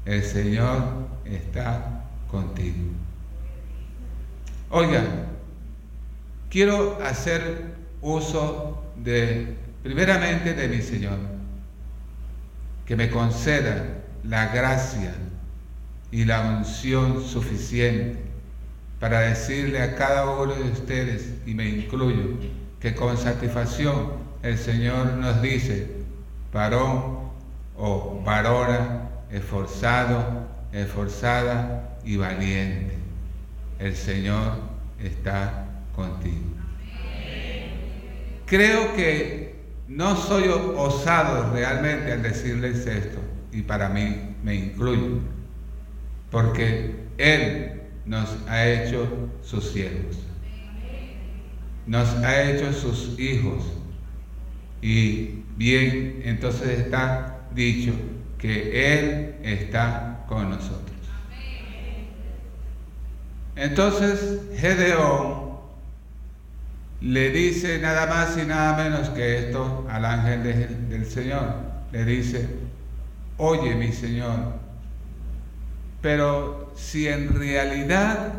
el 0.05 0.23
Señor 0.23 0.83
está 1.25 2.03
contigo. 2.29 2.91
Oiga, 4.71 5.03
quiero 6.49 6.99
hacer 7.03 7.75
uso 8.01 8.83
de, 8.97 9.55
primeramente, 9.83 10.53
de 10.53 10.67
mi 10.67 10.81
Señor, 10.81 11.17
que 12.89 12.95
me 12.95 13.11
conceda 13.11 13.85
la 14.23 14.47
gracia 14.47 15.13
y 16.11 16.25
la 16.25 16.41
unción 16.57 17.23
suficiente 17.23 18.17
para 18.99 19.19
decirle 19.19 19.79
a 19.79 19.95
cada 19.95 20.27
uno 20.27 20.55
de 20.55 20.71
ustedes, 20.71 21.35
y 21.45 21.53
me 21.53 21.69
incluyo, 21.69 22.39
que 22.79 22.95
con 22.95 23.15
satisfacción 23.15 24.13
el 24.41 24.57
Señor 24.57 25.13
nos 25.13 25.39
dice, 25.39 25.87
varón 26.51 27.29
o 27.77 28.23
varona, 28.25 29.03
esforzado, 29.31 30.47
esforzada 30.73 31.95
y 32.03 32.17
valiente. 32.17 32.97
El 33.77 33.95
Señor 33.95 34.53
está 34.99 35.67
contigo. 35.95 36.55
Creo 38.47 38.95
que 38.95 39.58
no 39.89 40.15
soy 40.15 40.47
osado 40.47 41.51
realmente 41.51 42.13
al 42.13 42.21
decirles 42.21 42.85
esto, 42.85 43.17
y 43.51 43.63
para 43.63 43.89
mí 43.89 44.35
me 44.43 44.53
incluyo, 44.53 45.19
porque 46.29 46.93
Él 47.17 47.81
nos 48.05 48.37
ha 48.47 48.67
hecho 48.67 49.29
sus 49.41 49.71
siervos, 49.71 50.19
nos 51.87 52.07
ha 52.17 52.43
hecho 52.43 52.71
sus 52.71 53.19
hijos, 53.19 53.63
y 54.79 55.43
bien, 55.57 56.21
entonces 56.23 56.79
está 56.79 57.39
dicho 57.55 57.91
que 58.37 58.93
Él 58.93 59.35
está 59.41 60.23
con 60.27 60.51
nosotros. 60.51 60.85
Entonces 63.55 64.39
Gedeón 64.55 65.48
le 67.01 67.29
dice 67.29 67.79
nada 67.79 68.07
más 68.07 68.37
y 68.37 68.45
nada 68.45 68.83
menos 68.83 69.09
que 69.09 69.39
esto 69.39 69.85
al 69.89 70.03
ángel 70.03 70.43
del 70.89 71.05
Señor. 71.05 71.55
Le 71.91 72.05
dice, 72.05 72.47
oye 73.37 73.73
mi 73.75 73.91
Señor, 73.91 74.53
pero 76.01 76.71
si 76.75 77.07
en 77.07 77.33
realidad 77.37 78.33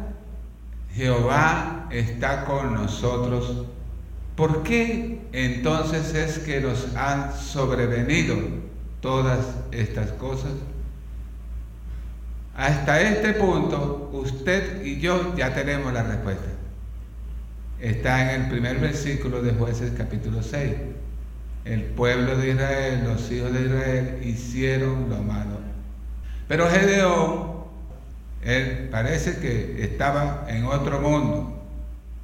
Jehová 0.94 1.88
está 1.90 2.44
con 2.44 2.74
nosotros, 2.74 3.64
¿por 4.36 4.62
qué 4.62 5.20
entonces 5.32 6.14
es 6.14 6.38
que 6.40 6.60
nos 6.60 6.94
han 6.96 7.36
sobrevenido 7.36 8.36
todas 9.00 9.38
estas 9.72 10.10
cosas? 10.12 10.52
Hasta 12.56 13.00
este 13.00 13.32
punto, 13.34 14.10
usted 14.12 14.84
y 14.84 15.00
yo 15.00 15.34
ya 15.34 15.54
tenemos 15.54 15.92
la 15.92 16.02
respuesta. 16.02 16.59
Está 17.80 18.34
en 18.34 18.42
el 18.42 18.48
primer 18.48 18.78
versículo 18.78 19.42
de 19.42 19.52
jueces 19.52 19.92
capítulo 19.96 20.42
6. 20.42 20.72
El 21.64 21.82
pueblo 21.82 22.36
de 22.36 22.50
Israel, 22.50 23.04
los 23.04 23.30
hijos 23.30 23.52
de 23.52 23.62
Israel, 23.62 24.18
hicieron 24.22 25.08
lo 25.08 25.22
malo. 25.22 25.58
Pero 26.48 26.68
Gedeón, 26.68 27.64
él 28.42 28.88
parece 28.90 29.38
que 29.38 29.82
estaba 29.82 30.46
en 30.48 30.64
otro 30.64 31.00
mundo, 31.00 31.62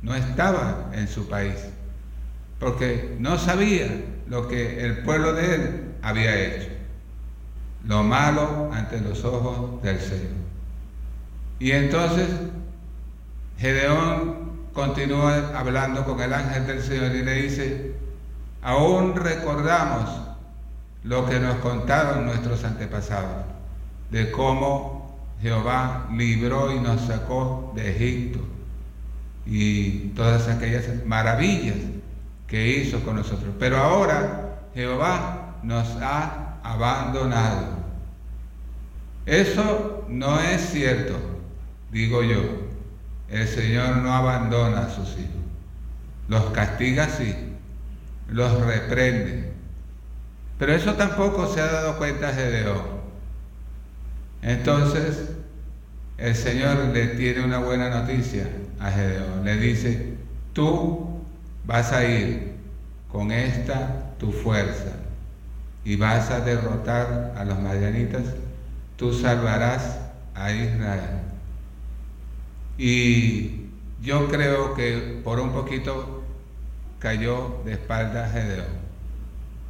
no 0.02 0.14
estaba 0.14 0.90
en 0.92 1.08
su 1.08 1.28
país, 1.28 1.56
porque 2.58 3.16
no 3.18 3.38
sabía 3.38 3.88
lo 4.28 4.48
que 4.48 4.84
el 4.84 4.98
pueblo 4.98 5.32
de 5.32 5.54
él 5.54 5.84
había 6.02 6.34
hecho 6.38 6.76
lo 7.86 8.02
malo 8.02 8.70
ante 8.72 9.00
los 9.00 9.24
ojos 9.24 9.82
del 9.82 10.00
Señor. 10.00 10.46
Y 11.58 11.72
entonces 11.72 12.28
Gedeón 13.58 14.35
continúa 14.86 15.52
hablando 15.58 16.04
con 16.04 16.20
el 16.20 16.32
ángel 16.32 16.66
del 16.66 16.82
Señor 16.82 17.14
y 17.14 17.22
le 17.22 17.42
dice, 17.42 17.92
aún 18.62 19.16
recordamos 19.16 20.08
lo 21.02 21.26
que 21.28 21.40
nos 21.40 21.56
contaron 21.56 22.26
nuestros 22.26 22.62
antepasados, 22.64 23.44
de 24.10 24.30
cómo 24.30 25.18
Jehová 25.42 26.06
libró 26.12 26.72
y 26.72 26.80
nos 26.80 27.00
sacó 27.02 27.72
de 27.74 27.90
Egipto 27.90 28.38
y 29.44 30.08
todas 30.10 30.48
aquellas 30.48 30.84
maravillas 31.04 31.76
que 32.46 32.68
hizo 32.68 33.00
con 33.00 33.16
nosotros. 33.16 33.54
Pero 33.58 33.76
ahora 33.78 34.58
Jehová 34.74 35.56
nos 35.62 35.88
ha 36.00 36.58
abandonado. 36.62 37.76
Eso 39.26 40.04
no 40.08 40.40
es 40.40 40.70
cierto, 40.70 41.16
digo 41.90 42.22
yo. 42.22 42.65
El 43.28 43.46
Señor 43.46 43.96
no 43.98 44.12
abandona 44.12 44.86
a 44.86 44.90
sus 44.90 45.10
hijos. 45.18 45.42
Los 46.28 46.44
castiga 46.50 47.08
sí, 47.08 47.34
los 48.28 48.60
reprende. 48.60 49.52
Pero 50.58 50.72
eso 50.72 50.94
tampoco 50.94 51.52
se 51.52 51.60
ha 51.60 51.66
dado 51.66 51.98
cuenta 51.98 52.32
Gedeón. 52.32 52.96
Entonces, 54.42 55.30
el 56.18 56.34
Señor 56.34 56.76
le 56.94 57.08
tiene 57.08 57.44
una 57.44 57.58
buena 57.58 57.90
noticia 57.90 58.48
a 58.80 58.90
Gedeón. 58.90 59.44
Le 59.44 59.56
dice, 59.56 60.14
tú 60.52 61.20
vas 61.64 61.92
a 61.92 62.04
ir 62.04 62.54
con 63.10 63.32
esta 63.32 64.14
tu 64.18 64.32
fuerza 64.32 64.92
y 65.84 65.96
vas 65.96 66.30
a 66.30 66.40
derrotar 66.40 67.34
a 67.36 67.44
los 67.44 67.58
madianitas 67.60 68.22
tú 68.96 69.12
salvarás 69.12 69.98
a 70.34 70.50
Israel. 70.52 71.25
Y 72.78 73.66
yo 74.02 74.28
creo 74.28 74.74
que 74.74 75.20
por 75.24 75.40
un 75.40 75.52
poquito 75.52 76.22
cayó 76.98 77.62
de 77.64 77.72
espalda 77.72 78.28
Gedeón. 78.28 78.86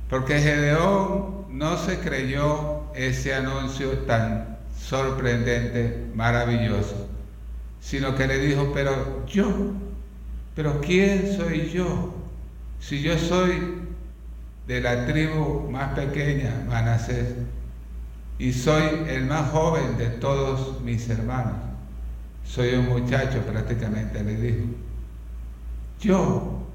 Porque 0.09 0.41
Gedeón 0.41 1.47
no 1.51 1.77
se 1.79 1.99
creyó 1.99 2.83
ese 2.95 3.35
anuncio 3.35 3.91
tan 4.01 4.59
sorprendente, 4.79 6.07
maravilloso, 6.15 7.09
sino 7.81 8.15
que 8.15 8.27
le 8.27 8.39
dijo, 8.39 8.71
pero 8.73 9.27
yo, 9.27 9.53
pero 10.55 10.81
¿quién 10.81 11.37
soy 11.37 11.71
yo? 11.71 12.15
Si 12.81 13.03
yo 13.03 13.19
soy 13.19 13.83
de 14.67 14.81
la 14.81 15.07
tribu 15.07 15.69
más 15.71 15.95
pequeña, 15.95 16.65
Manasés, 16.69 17.35
y 18.39 18.53
soy 18.53 18.83
el 19.09 19.27
más 19.27 19.51
joven 19.51 19.97
de 19.97 20.09
todos 20.09 20.81
mis 20.83 21.09
hermanos. 21.09 21.66
Soy 22.47 22.75
un 22.75 22.89
muchacho 22.89 23.41
prácticamente, 23.41 24.23
le 24.23 24.37
dijo. 24.37 24.65
Yo, 26.01 26.67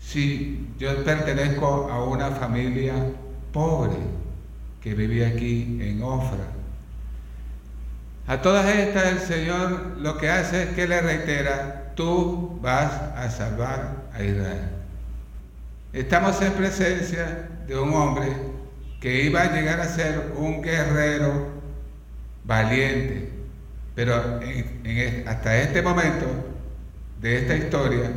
si 0.00 0.68
yo 0.78 1.04
pertenezco 1.04 1.88
a 1.90 2.04
una 2.04 2.30
familia 2.30 2.94
pobre 3.52 3.96
que 4.80 4.94
vivía 4.94 5.28
aquí 5.28 5.78
en 5.80 6.02
Ofra. 6.02 6.46
A 8.28 8.42
todas 8.42 8.66
estas 8.66 9.06
el 9.06 9.18
Señor 9.20 9.96
lo 9.98 10.18
que 10.18 10.28
hace 10.28 10.64
es 10.64 10.68
que 10.70 10.86
le 10.86 11.00
reitera, 11.00 11.92
tú 11.94 12.58
vas 12.60 12.92
a 12.92 13.30
salvar 13.30 14.08
a 14.12 14.22
Israel. 14.22 14.68
Estamos 15.92 16.40
en 16.42 16.52
presencia 16.52 17.48
de 17.66 17.78
un 17.78 17.94
hombre 17.94 18.28
que 19.00 19.22
iba 19.22 19.42
a 19.42 19.52
llegar 19.52 19.80
a 19.80 19.88
ser 19.88 20.32
un 20.36 20.60
guerrero 20.60 21.48
valiente. 22.44 23.35
Pero 23.96 24.40
hasta 25.26 25.62
este 25.62 25.80
momento 25.80 26.26
de 27.20 27.38
esta 27.38 27.56
historia 27.56 28.10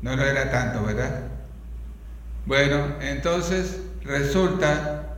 no 0.00 0.14
lo 0.14 0.24
era 0.24 0.50
tanto, 0.50 0.84
¿verdad? 0.84 1.22
Bueno, 2.46 2.94
entonces 3.00 3.80
resulta 4.04 5.16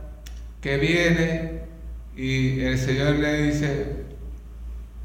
que 0.59 0.77
viene 0.77 1.61
y 2.15 2.61
el 2.61 2.79
Señor 2.79 3.17
le 3.17 3.43
dice, 3.43 3.85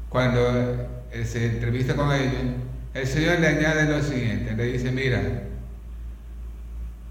cuando 0.09 0.89
se 1.23 1.45
entrevista 1.45 1.95
con 1.95 2.11
ellos, 2.11 2.33
el 2.95 3.05
Señor 3.05 3.39
le 3.39 3.47
añade 3.47 3.85
lo 3.85 4.01
siguiente, 4.01 4.55
le 4.55 4.63
dice, 4.63 4.91
mira, 4.91 5.21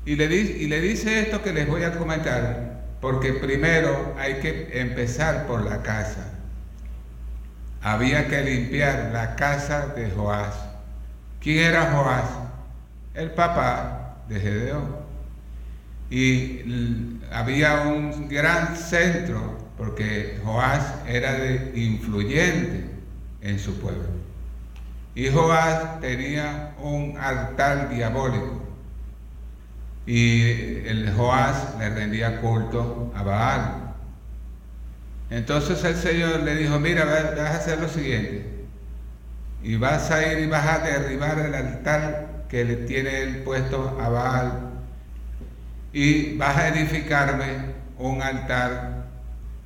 y 0.05 0.17
le, 0.17 0.27
y 0.35 0.67
le 0.67 0.81
dice 0.81 1.21
esto 1.21 1.41
que 1.41 1.53
les 1.53 1.69
voy 1.69 1.85
a 1.85 1.93
comentar, 1.93 2.83
porque 3.01 3.33
primero 3.33 4.17
hay 4.19 4.41
que 4.41 4.81
empezar 4.81 5.47
por 5.47 5.65
la 5.65 5.83
casa. 5.83 6.32
Había 7.83 8.29
que 8.29 8.43
limpiar 8.43 9.11
la 9.13 9.35
casa 9.35 9.89
de 9.89 10.11
Joás. 10.11 10.55
¿Quién 11.41 11.65
era 11.65 11.93
Joás? 11.93 12.25
El 13.15 13.33
papá 13.33 14.17
de 14.29 14.41
Gedeón. 14.41 14.97
Y 16.11 17.19
había 17.33 17.83
un 17.83 18.29
gran 18.29 18.77
centro, 18.77 19.59
porque 19.77 20.41
Joás 20.45 20.95
era 21.07 21.33
de 21.33 21.73
influyente 21.75 22.85
en 23.41 23.59
su 23.59 23.79
pueblo. 23.81 24.09
Y 25.15 25.29
Joás 25.29 26.01
tenía 26.01 26.75
un 26.81 27.17
altar 27.19 27.91
diabólico 27.91 28.63
y 30.07 30.87
el 30.87 31.13
Joás 31.17 31.77
le 31.79 31.91
rendía 31.91 32.41
culto 32.41 33.13
a 33.15 33.23
Baal. 33.23 33.82
Entonces 35.33 35.83
el 35.85 35.97
Señor 35.97 36.41
le 36.41 36.55
dijo, 36.57 36.79
mira, 36.79 37.07
vas 37.07 37.39
a 37.39 37.57
hacer 37.57 37.81
lo 37.81 37.89
siguiente, 37.89 38.45
y 39.63 39.77
vas 39.77 40.11
a 40.11 40.31
ir 40.31 40.41
y 40.41 40.47
vas 40.47 40.67
a 40.67 40.79
derribar 40.81 41.39
el 41.39 41.55
altar 41.55 42.45
que 42.51 42.67
le 42.67 42.77
tiene 42.77 43.23
él 43.23 43.37
puesto 43.39 43.99
a 43.99 44.11
Baal, 44.11 44.53
y 45.95 46.37
vas 46.37 46.55
a 46.59 46.69
edificarme 46.69 47.47
un 47.97 48.21
altar, 48.21 49.07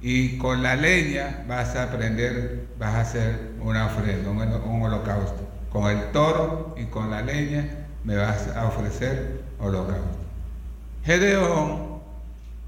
y 0.00 0.38
con 0.38 0.62
la 0.62 0.76
leña 0.76 1.44
vas 1.48 1.74
a 1.74 1.90
prender, 1.90 2.68
vas 2.79 2.94
a 2.94 3.00
hacer 3.00 3.50
una 3.61 3.87
ofrenda, 3.87 4.31
un, 4.31 4.83
holocausto. 4.83 5.48
Con 5.72 5.90
el 5.90 6.12
toro 6.12 6.76
y 6.79 6.85
con 6.85 7.11
la 7.11 7.22
leña 7.22 7.66
me 8.05 8.16
vas 8.16 8.46
a 8.55 8.66
ofrecer 8.66 9.40
holocausto. 9.59 10.16
Gedeón, 11.05 12.02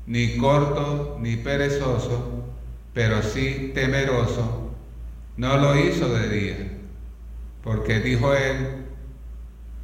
ni 0.08 0.36
corto 0.36 1.16
ni 1.20 1.36
perezoso, 1.36 2.37
pero 2.98 3.22
sí 3.22 3.70
temeroso, 3.76 4.72
no 5.36 5.56
lo 5.56 5.78
hizo 5.78 6.08
de 6.08 6.28
día, 6.28 6.56
porque 7.62 8.00
dijo 8.00 8.34
él, 8.34 8.86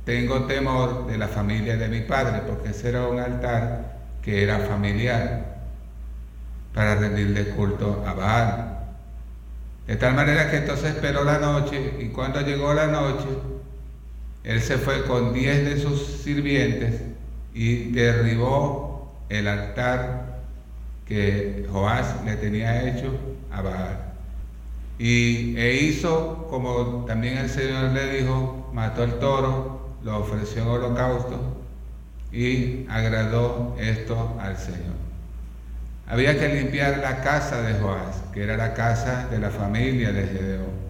tengo 0.05 0.47
temor 0.47 1.07
de 1.07 1.17
la 1.17 1.29
familia 1.29 1.77
de 1.77 1.87
mi 1.87 2.01
padre, 2.01 2.43
porque 2.45 2.71
ese 2.71 2.89
era 2.89 3.07
un 3.07 3.21
altar 3.21 4.01
que 4.21 4.43
era 4.43 4.59
familiar 4.59 5.59
para 6.75 6.97
rendirle 6.97 7.51
culto 7.51 8.03
a 8.05 8.15
Baal. 8.15 8.79
De 9.87 9.95
tal 9.95 10.15
manera 10.15 10.51
que 10.51 10.57
entonces 10.57 10.97
esperó 10.97 11.23
la 11.23 11.39
noche 11.39 11.95
y 12.01 12.09
cuando 12.09 12.41
llegó 12.41 12.75
la 12.75 12.89
noche, 12.89 13.29
él 14.43 14.61
se 14.61 14.77
fue 14.77 15.05
con 15.05 15.33
diez 15.33 15.65
de 15.65 15.81
sus 15.81 16.05
sirvientes 16.05 17.01
y 17.55 17.93
derribó 17.93 19.15
el 19.29 19.47
altar 19.47 20.24
que 21.07 21.67
Joás 21.71 22.25
le 22.25 22.37
tenía 22.37 22.89
hecho 22.89 23.13
a 23.51 23.63
Baal. 23.63 23.99
Y 24.99 25.57
e 25.57 25.75
hizo 25.75 26.47
como 26.49 27.05
también 27.07 27.39
el 27.39 27.49
Señor 27.49 27.91
le 27.93 28.21
dijo, 28.21 28.71
mató 28.73 29.05
el 29.05 29.19
toro, 29.19 29.97
lo 30.03 30.19
ofreció 30.19 30.63
en 30.63 30.69
holocausto 30.69 31.41
y 32.33 32.87
agradó 32.89 33.77
esto 33.79 34.37
al 34.41 34.57
Señor. 34.57 34.95
Había 36.07 36.39
que 36.39 36.49
limpiar 36.49 36.99
la 36.99 37.23
casa 37.23 37.63
de 37.63 37.75
Joás, 37.81 38.23
que 38.33 38.43
era 38.43 38.57
la 38.57 38.75
casa 38.75 39.27
de 39.31 39.39
la 39.39 39.51
familia 39.51 40.13
de 40.13 40.27
Gedeón. 40.27 40.85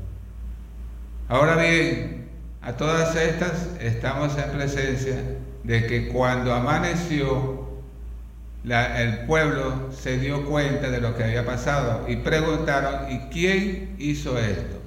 Ahora 1.29 1.57
bien, 1.57 2.25
A 2.67 2.73
todas 2.79 3.15
estas 3.15 3.69
estamos 3.79 4.39
en 4.39 4.51
presencia 4.53 5.17
de 5.65 5.87
que 5.87 6.09
cuando 6.09 6.55
amaneció, 6.55 7.64
el 8.65 9.27
pueblo 9.27 9.91
se 9.93 10.19
dio 10.19 10.45
cuenta 10.47 10.91
de 10.91 11.01
lo 11.01 11.15
que 11.15 11.25
había 11.25 11.45
pasado 11.45 12.07
y 12.09 12.17
preguntaron, 12.17 13.11
¿y 13.11 13.19
quién 13.31 13.95
hizo 13.99 14.39
esto? 14.39 14.81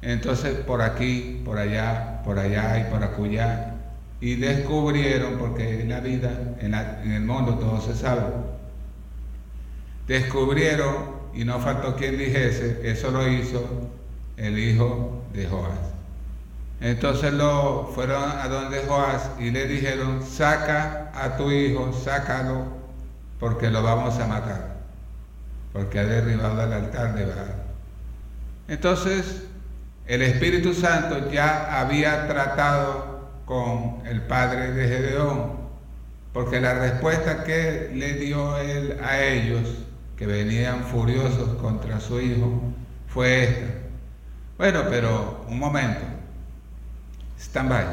Entonces 0.00 0.54
por 0.54 0.82
aquí, 0.82 1.42
por 1.44 1.58
allá, 1.58 2.22
por 2.24 2.38
allá 2.38 2.80
y 2.80 2.90
por 2.90 3.02
acullá, 3.02 3.74
y 4.20 4.36
descubrieron, 4.36 5.36
porque 5.38 5.82
en 5.82 5.90
la 5.90 6.00
vida, 6.00 6.30
en, 6.60 6.74
en 6.74 7.12
el 7.12 7.22
mundo 7.22 7.56
todo 7.56 7.80
se 7.80 7.94
sabe, 7.94 8.22
descubrieron, 10.06 11.16
y 11.34 11.44
no 11.44 11.58
faltó 11.60 11.96
quien 11.96 12.16
dijese, 12.16 12.80
eso 12.82 13.10
lo 13.10 13.28
hizo 13.28 13.62
el 14.38 14.58
hijo 14.58 15.22
de 15.34 15.46
Joás. 15.46 15.95
Entonces 16.80 17.32
lo 17.32 17.90
fueron 17.94 18.22
a 18.22 18.48
donde 18.48 18.82
Joás 18.86 19.30
y 19.38 19.50
le 19.50 19.66
dijeron, 19.66 20.22
saca 20.22 21.10
a 21.14 21.36
tu 21.36 21.50
hijo, 21.50 21.92
sácalo, 21.92 22.64
porque 23.40 23.70
lo 23.70 23.82
vamos 23.82 24.18
a 24.18 24.26
matar, 24.26 24.76
porque 25.72 25.98
ha 25.98 26.04
derribado 26.04 26.62
el 26.62 26.72
altar 26.72 27.14
de 27.14 27.24
Baal. 27.24 27.54
Entonces 28.68 29.44
el 30.06 30.22
Espíritu 30.22 30.74
Santo 30.74 31.30
ya 31.30 31.80
había 31.80 32.28
tratado 32.28 33.16
con 33.44 34.02
el 34.06 34.20
padre 34.22 34.72
de 34.72 34.86
Gedeón, 34.86 35.56
porque 36.32 36.60
la 36.60 36.74
respuesta 36.74 37.44
que 37.44 37.90
le 37.94 38.14
dio 38.14 38.58
él 38.58 38.98
a 39.02 39.22
ellos, 39.22 39.62
que 40.16 40.26
venían 40.26 40.84
furiosos 40.84 41.54
contra 41.60 42.00
su 42.00 42.20
hijo, 42.20 42.60
fue 43.08 43.44
esta. 43.44 43.72
Bueno, 44.58 44.82
pero 44.90 45.44
un 45.48 45.58
momento, 45.58 46.04
stand 47.38 47.68
by. 47.68 47.86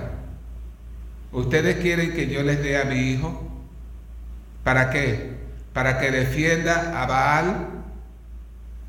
¿Ustedes 1.31 1.77
quieren 1.77 2.13
que 2.13 2.27
yo 2.27 2.43
les 2.43 2.61
dé 2.61 2.77
a 2.77 2.85
mi 2.85 3.11
hijo? 3.11 3.49
¿Para 4.63 4.89
qué? 4.89 5.33
Para 5.73 5.99
que 5.99 6.11
defienda 6.11 7.01
a 7.01 7.05
Baal. 7.05 7.67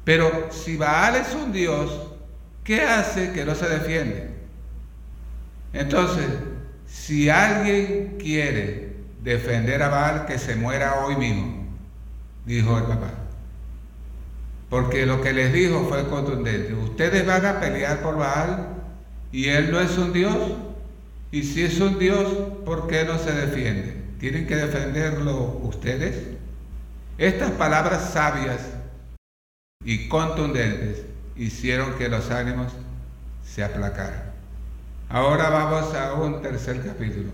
Pero 0.05 0.49
si 0.51 0.77
Baal 0.77 1.17
es 1.17 1.35
un 1.35 1.53
Dios, 1.53 2.14
¿Qué 2.64 2.81
hace 2.81 3.33
que 3.33 3.45
no 3.45 3.55
se 3.55 3.69
defiende? 3.69 4.31
Entonces, 5.75 6.27
si 6.87 7.29
alguien 7.29 8.17
quiere 8.19 8.97
defender 9.23 9.83
a 9.83 9.90
Baal, 9.90 10.27
que 10.27 10.38
se 10.38 10.57
muera 10.57 11.05
hoy 11.05 11.17
mismo, 11.17 11.67
dijo 12.47 12.79
el 12.79 12.85
papá. 12.85 13.11
Porque 14.71 15.05
lo 15.05 15.21
que 15.21 15.35
les 15.35 15.53
dijo 15.53 15.87
fue 15.88 16.09
contundente. 16.09 16.73
Ustedes 16.73 17.27
van 17.27 17.45
a 17.45 17.61
pelear 17.61 18.01
por 18.01 18.17
Baal 18.17 18.67
y 19.35 19.49
él 19.49 19.73
no 19.73 19.81
es 19.81 19.99
un 19.99 20.12
Dios. 20.12 20.37
Y 21.33 21.42
si 21.42 21.64
es 21.64 21.81
un 21.81 21.99
Dios, 21.99 22.33
¿por 22.64 22.87
qué 22.87 23.05
no 23.05 23.18
se 23.18 23.33
defiende? 23.33 24.01
¿Tienen 24.20 24.47
que 24.47 24.55
defenderlo 24.55 25.59
ustedes? 25.64 26.14
Estas 27.18 27.51
palabras 27.51 28.12
sabias 28.12 28.61
y 29.85 30.07
contundentes 30.07 31.03
hicieron 31.35 31.94
que 31.94 32.09
los 32.09 32.31
ánimos 32.31 32.73
se 33.44 33.64
aplacaran. 33.64 34.23
Ahora 35.09 35.51
vamos 35.51 35.92
a 35.94 36.14
un 36.14 36.40
tercer 36.40 36.81
capítulo. 36.87 37.31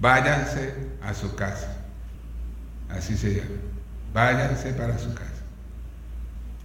Váyanse 0.00 0.74
a 1.02 1.14
su 1.14 1.36
casa. 1.36 1.84
Así 2.88 3.16
se 3.16 3.34
llama. 3.34 3.60
Váyanse 4.12 4.72
para 4.72 4.98
su 4.98 5.14
casa. 5.14 5.44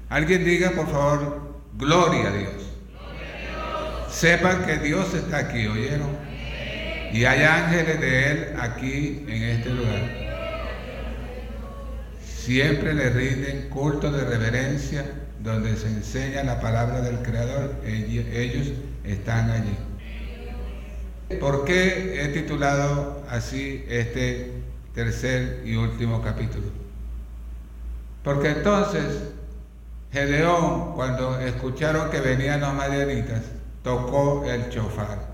Alguien 0.10 0.44
diga, 0.44 0.72
por 0.72 0.90
favor, 0.90 1.60
gloria 1.78 2.30
a 2.30 2.32
Dios. 2.32 2.63
Sepan 4.14 4.66
que 4.66 4.78
Dios 4.78 5.14
está 5.16 5.40
aquí, 5.40 5.66
¿oyeron? 5.66 6.16
Y 7.12 7.26
hay 7.26 7.44
ángeles 7.44 8.00
de 8.00 8.32
Él 8.32 8.48
aquí 8.60 9.26
en 9.28 9.44
este 9.44 9.70
lugar. 9.70 10.02
Siempre 12.24 12.94
le 12.94 13.10
rinden 13.10 13.70
culto 13.70 14.12
de 14.12 14.24
reverencia 14.24 15.04
donde 15.40 15.76
se 15.76 15.88
enseña 15.88 16.44
la 16.44 16.62
palabra 16.62 17.02
del 17.02 17.18
Creador, 17.18 17.76
ellos 17.86 18.72
están 19.04 19.50
allí. 19.50 19.78
¿Por 21.40 21.66
qué 21.66 22.24
he 22.24 22.28
titulado 22.30 23.26
así 23.30 23.84
este 23.90 24.52
tercer 24.94 25.64
y 25.66 25.76
último 25.76 26.22
capítulo? 26.22 26.68
Porque 28.24 28.50
entonces 28.50 29.06
Gedeón, 30.12 30.94
cuando 30.94 31.40
escucharon 31.40 32.12
que 32.12 32.20
venían 32.22 32.62
los 32.62 32.74
madianitas, 32.76 33.42
tocó 33.84 34.46
el 34.46 34.70
chofar. 34.70 35.34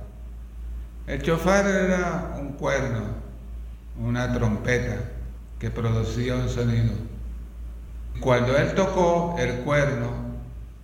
El 1.07 1.21
chofar 1.21 1.65
era 1.67 2.35
un 2.39 2.53
cuerno, 2.53 3.01
una 3.99 4.33
trompeta 4.33 4.97
que 5.59 5.69
producía 5.69 6.35
un 6.35 6.49
sonido. 6.49 6.93
Cuando 8.19 8.57
él 8.57 8.73
tocó 8.73 9.35
el 9.39 9.59
cuerno, 9.59 10.07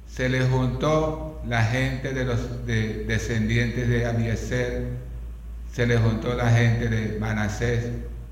se 0.08 0.30
le 0.30 0.46
juntó 0.48 1.42
la 1.48 1.64
gente 1.64 2.14
de 2.14 2.26
los 2.26 2.66
descendientes 2.66 3.88
de 3.88 4.06
Abieser, 4.06 4.88
se 5.72 5.86
le 5.86 5.98
juntó 5.98 6.34
la 6.34 6.50
gente 6.50 6.88
de 6.88 7.20
Manasés, 7.20 7.90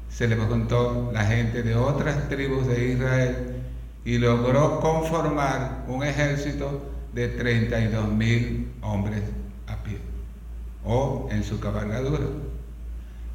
se 0.10 0.28
le 0.28 0.36
juntó 0.36 1.12
la 1.14 1.26
gente 1.26 1.64
de 1.64 1.76
otras 1.76 2.30
tribus 2.30 2.68
de 2.68 2.92
Israel 2.92 3.62
y 4.06 4.18
logró 4.18 4.80
conformar 4.80 5.84
un 5.88 6.04
ejército 6.04 6.93
de 7.14 7.28
32 7.30 8.10
mil 8.10 8.72
hombres 8.82 9.22
a 9.68 9.84
pie 9.84 9.98
o 10.84 11.30
en 11.32 11.44
su 11.44 11.60
cabalgadura. 11.60 12.26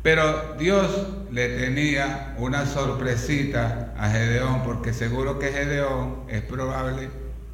Pero 0.03 0.55
Dios 0.59 1.07
le 1.33 1.59
tenía 1.59 2.35
una 2.39 2.67
sorpresita 2.67 3.95
a 3.97 4.11
Gedeón, 4.11 4.63
porque 4.63 4.93
seguro 4.93 5.39
que 5.39 5.53
Gedeón 5.53 6.23
es 6.29 6.43
probable 6.43 7.09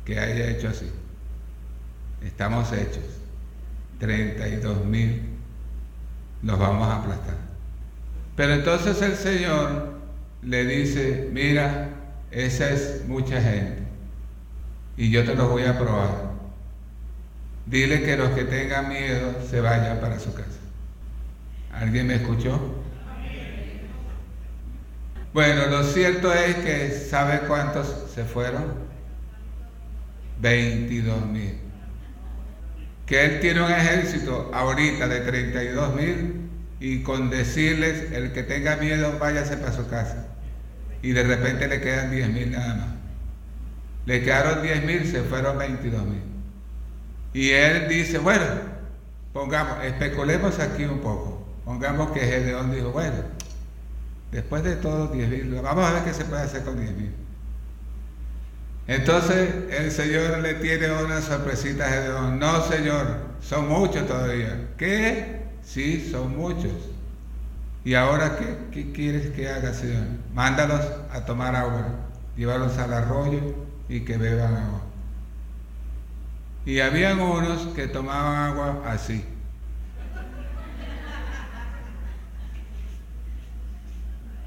que 0.05 0.19
haya 0.19 0.49
hecho 0.51 0.69
así. 0.69 0.91
Estamos 2.25 2.73
hechos. 2.73 3.05
32 3.99 4.85
mil 4.85 5.23
los 6.43 6.59
vamos 6.59 6.89
a 6.89 6.97
aplastar. 6.97 7.37
Pero 8.37 8.55
entonces 8.55 9.01
el 9.01 9.17
Señor 9.17 9.95
le 10.43 10.65
dice, 10.67 11.31
mira, 11.33 11.89
esa 12.31 12.71
es 12.71 13.05
mucha 13.07 13.41
gente 13.41 13.84
y 14.97 15.11
yo 15.11 15.25
te 15.25 15.35
los 15.35 15.49
voy 15.49 15.65
a 15.65 15.79
probar. 15.79 16.35
Dile 17.67 18.03
que 18.03 18.17
los 18.17 18.31
que 18.31 18.45
tengan 18.45 18.89
miedo 18.89 19.35
se 19.49 19.61
vayan 19.61 19.99
para 19.99 20.19
su 20.19 20.35
casa. 20.35 20.61
¿Alguien 21.73 22.07
me 22.07 22.17
escuchó? 22.17 22.83
Bueno, 25.33 25.67
lo 25.67 25.83
cierto 25.83 26.33
es 26.33 26.55
que, 26.57 26.91
¿sabe 26.91 27.41
cuántos 27.49 28.07
se 28.15 28.25
fueron? 28.25 28.75
22 30.41 31.27
mil. 31.27 31.59
Que 33.07 33.25
él 33.25 33.41
tiene 33.41 33.63
un 33.63 33.73
ejército 33.73 34.51
ahorita 34.55 35.09
de 35.09 35.21
32 35.21 35.95
mil 35.97 36.51
y 36.79 37.03
con 37.03 37.31
decirles, 37.31 38.13
el 38.13 38.33
que 38.33 38.43
tenga 38.43 38.77
miedo, 38.77 39.19
váyase 39.19 39.57
para 39.57 39.73
su 39.73 39.89
casa. 39.89 40.29
Y 41.03 41.13
de 41.13 41.25
repente 41.25 41.67
le 41.67 41.81
quedan 41.81 42.11
10 42.11 42.29
mil 42.29 42.51
nada 42.53 42.75
más. 42.75 42.94
Le 44.07 44.23
quedaron 44.23 44.63
10 44.63 44.85
mil, 44.85 45.11
se 45.11 45.23
fueron 45.23 45.59
22 45.59 46.05
mil. 46.05 46.23
Y 47.33 47.51
él 47.51 47.89
dice, 47.89 48.19
bueno, 48.19 48.45
pongamos, 49.33 49.83
especulemos 49.85 50.59
aquí 50.59 50.85
un 50.85 51.01
poco. 51.01 51.47
Pongamos 51.65 52.11
que 52.13 52.21
Gedeón 52.21 52.71
dijo, 52.71 52.91
bueno, 52.91 53.17
después 54.31 54.63
de 54.63 54.77
todo 54.77 55.09
10 55.09 55.29
mil, 55.29 55.61
vamos 55.63 55.85
a 55.85 55.93
ver 55.93 56.05
qué 56.05 56.13
se 56.13 56.25
puede 56.27 56.43
hacer 56.43 56.63
con 56.63 56.79
10 56.79 56.97
mil. 56.97 57.15
Entonces 58.87 59.49
el 59.71 59.91
Señor 59.91 60.41
le 60.41 60.55
tiene 60.55 60.93
una 60.93 61.23
sorpresita 61.23 61.87
a 61.87 61.91
Gedeón. 61.91 62.39
No, 62.39 62.63
Señor, 62.63 63.07
son 63.41 63.69
muchos 63.69 64.07
todavía. 64.07 64.69
¿Qué? 64.77 65.45
Sí, 65.63 66.07
son 66.11 66.37
muchos. 66.37 66.73
¿Y 67.83 67.95
ahora 67.95 68.37
qué, 68.39 68.57
qué 68.71 68.93
quieres 68.93 69.31
que 69.31 69.49
haga, 69.49 69.73
Señor? 69.73 70.05
Mándalos 70.35 70.83
a 71.11 71.25
tomar 71.25 71.57
agua, 71.57 71.87
llévalos 72.37 72.77
al 72.77 72.93
arroyo 72.93 73.74
y 73.89 74.01
que 74.01 74.17
beban 74.17 74.55
agua. 74.55 74.81
Y 76.67 76.81
habían 76.81 77.21
unos 77.21 77.67
que 77.75 77.87
tomaban 77.89 78.53
agua 78.53 78.83
así. 78.87 79.25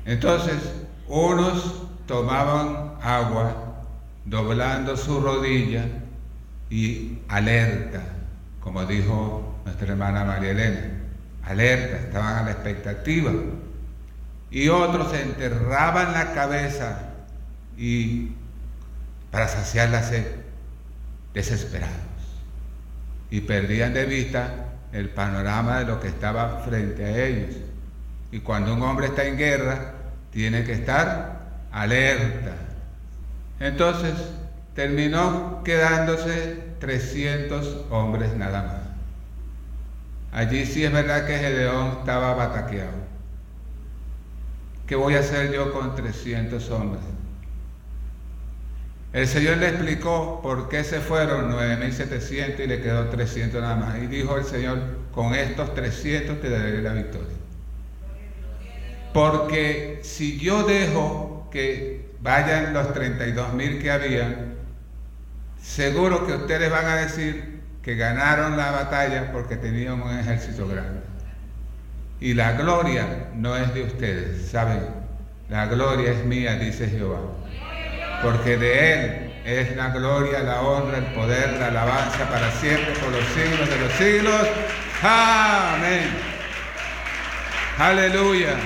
Entonces, 0.06 0.56
unos 1.08 1.84
tomaban 2.08 2.94
agua 3.02 3.84
doblando 4.26 4.96
su 4.96 5.20
rodilla 5.20 5.86
y 6.70 7.20
alerta, 7.28 8.02
como 8.62 8.86
dijo 8.86 9.56
nuestra 9.66 9.90
hermana 9.90 10.24
María 10.24 10.52
Elena, 10.52 10.82
alerta, 11.44 11.98
estaban 11.98 12.36
a 12.36 12.44
la 12.44 12.52
expectativa. 12.52 13.32
Y 14.50 14.70
otros 14.70 15.14
enterraban 15.14 16.14
la 16.14 16.34
cabeza 16.34 17.10
y 17.78 18.32
para 19.38 19.50
saciar 19.50 19.90
la 19.90 20.02
sed, 20.02 20.26
desesperados. 21.32 21.94
y 23.30 23.42
perdían 23.42 23.94
de 23.94 24.06
vista 24.06 24.66
el 24.92 25.10
panorama 25.10 25.78
de 25.78 25.86
lo 25.86 26.00
que 26.00 26.08
estaba 26.08 26.62
frente 26.62 27.06
a 27.06 27.24
ellos. 27.24 27.56
Y 28.32 28.40
cuando 28.40 28.74
un 28.74 28.82
hombre 28.82 29.06
está 29.06 29.26
en 29.26 29.38
guerra, 29.38 29.94
tiene 30.32 30.64
que 30.64 30.74
estar 30.74 31.42
alerta. 31.72 32.54
Entonces 33.60 34.16
terminó 34.74 35.62
quedándose 35.64 36.58
300 36.80 37.92
hombres 37.92 38.36
nada 38.36 38.64
más. 38.64 38.82
Allí 40.32 40.66
sí 40.66 40.84
es 40.84 40.92
verdad 40.92 41.28
que 41.28 41.38
Gedeón 41.38 41.98
estaba 42.00 42.34
bataqueado. 42.34 43.06
¿Qué 44.88 44.96
voy 44.96 45.14
a 45.14 45.20
hacer 45.20 45.52
yo 45.54 45.72
con 45.72 45.96
300 45.96 46.72
hombres? 46.72 47.17
El 49.14 49.28
Señor 49.28 49.58
le 49.58 49.70
explicó 49.70 50.42
por 50.42 50.70
qué 50.70 50.84
se 50.84 51.00
fueron 51.00 51.52
9.700 51.52 52.60
y 52.60 52.68
le 52.68 52.82
quedó 52.82 53.06
300 53.10 53.62
nada 53.62 53.76
más. 53.76 53.98
Y 53.98 54.08
dijo 54.08 54.38
el 54.38 54.44
Señor, 54.44 54.80
con 55.12 55.34
estos 55.34 55.74
300 55.74 56.42
te 56.42 56.50
daré 56.50 56.82
la 56.82 56.94
victoria. 56.94 57.36
Porque 59.14 60.02
si 60.04 60.38
yo 60.38 60.64
dejo 60.64 61.48
que 61.52 62.12
vayan 62.22 62.74
los 62.74 62.88
32.000 62.88 63.82
que 63.82 63.92
habían, 63.92 64.56
seguro 65.62 66.28
que 66.28 66.34
ustedes 66.34 66.70
van 66.70 66.86
a 66.86 66.96
decir 66.98 67.62
que 67.82 67.96
ganaron 67.96 68.58
la 68.58 68.72
batalla 68.72 69.32
porque 69.32 69.56
tenían 69.56 70.02
un 70.02 70.20
ejército 70.20 70.68
grande. 70.68 71.00
Y 72.20 72.34
la 72.34 72.54
gloria 72.54 73.30
no 73.34 73.56
es 73.56 73.74
de 73.74 73.84
ustedes, 73.84 74.50
¿saben? 74.50 74.82
La 75.50 75.68
gloria 75.68 76.12
es 76.12 76.26
mía, 76.26 76.58
dice 76.58 76.90
Jehová. 76.90 77.22
Porque 78.24 78.58
de 78.58 78.94
Él 78.94 79.34
es 79.46 79.76
la 79.76 79.90
gloria, 79.90 80.40
la 80.40 80.62
honra, 80.62 80.98
el 80.98 81.06
poder, 81.14 81.54
la 81.60 81.68
alabanza 81.68 82.30
para 82.30 82.52
siempre, 82.52 82.94
por 82.94 83.12
los 83.12 83.26
siglos 83.28 83.70
de 83.70 83.80
los 83.80 83.92
siglos. 83.94 84.48
Amén. 85.02 86.10
Aleluya. 87.78 88.58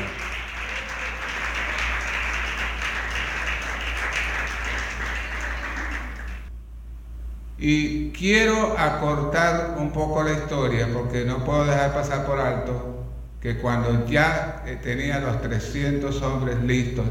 Y 7.63 8.09
quiero 8.09 8.75
acortar 8.75 9.75
un 9.77 9.91
poco 9.91 10.23
la 10.23 10.31
historia 10.31 10.87
porque 10.91 11.25
no 11.25 11.45
puedo 11.45 11.65
dejar 11.65 11.93
pasar 11.93 12.25
por 12.25 12.39
alto 12.39 13.05
que 13.39 13.57
cuando 13.57 14.07
ya 14.07 14.63
eh, 14.65 14.79
tenía 14.81 15.19
los 15.19 15.41
300 15.41 16.21
hombres 16.23 16.59
listos, 16.63 17.05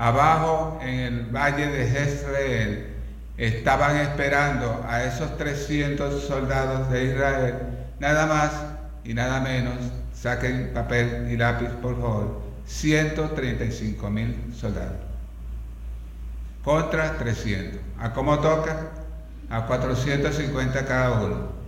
abajo 0.00 0.80
en 0.82 0.98
el 0.98 1.26
valle 1.26 1.66
de 1.66 1.86
Jezreel, 1.86 2.86
estaban 3.36 3.96
esperando 3.98 4.82
a 4.88 5.04
esos 5.04 5.36
300 5.36 6.24
soldados 6.24 6.90
de 6.90 7.04
Israel, 7.04 7.54
nada 7.98 8.26
más 8.26 8.50
y 9.04 9.12
nada 9.12 9.40
menos, 9.40 9.74
saquen 10.14 10.70
papel 10.72 11.30
y 11.30 11.36
lápiz 11.36 11.68
por 11.82 12.00
favor, 12.00 12.40
135 12.64 14.10
mil 14.10 14.54
soldados. 14.58 14.96
Contra 16.64 17.18
300. 17.18 17.80
¿A 17.98 18.12
cómo 18.14 18.38
toca? 18.38 18.92
A 19.50 19.66
450 19.66 20.86
cada 20.86 21.20
uno. 21.20 21.60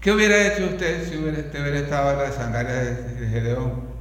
¿Qué 0.00 0.10
hubiera 0.10 0.46
hecho 0.46 0.66
usted 0.66 1.06
si 1.06 1.18
hubiera, 1.18 1.38
hubiera 1.40 1.78
estado 1.78 2.12
en 2.12 2.18
las 2.18 2.34
sandalias 2.34 3.20
de 3.20 3.28
Gedeón? 3.28 3.93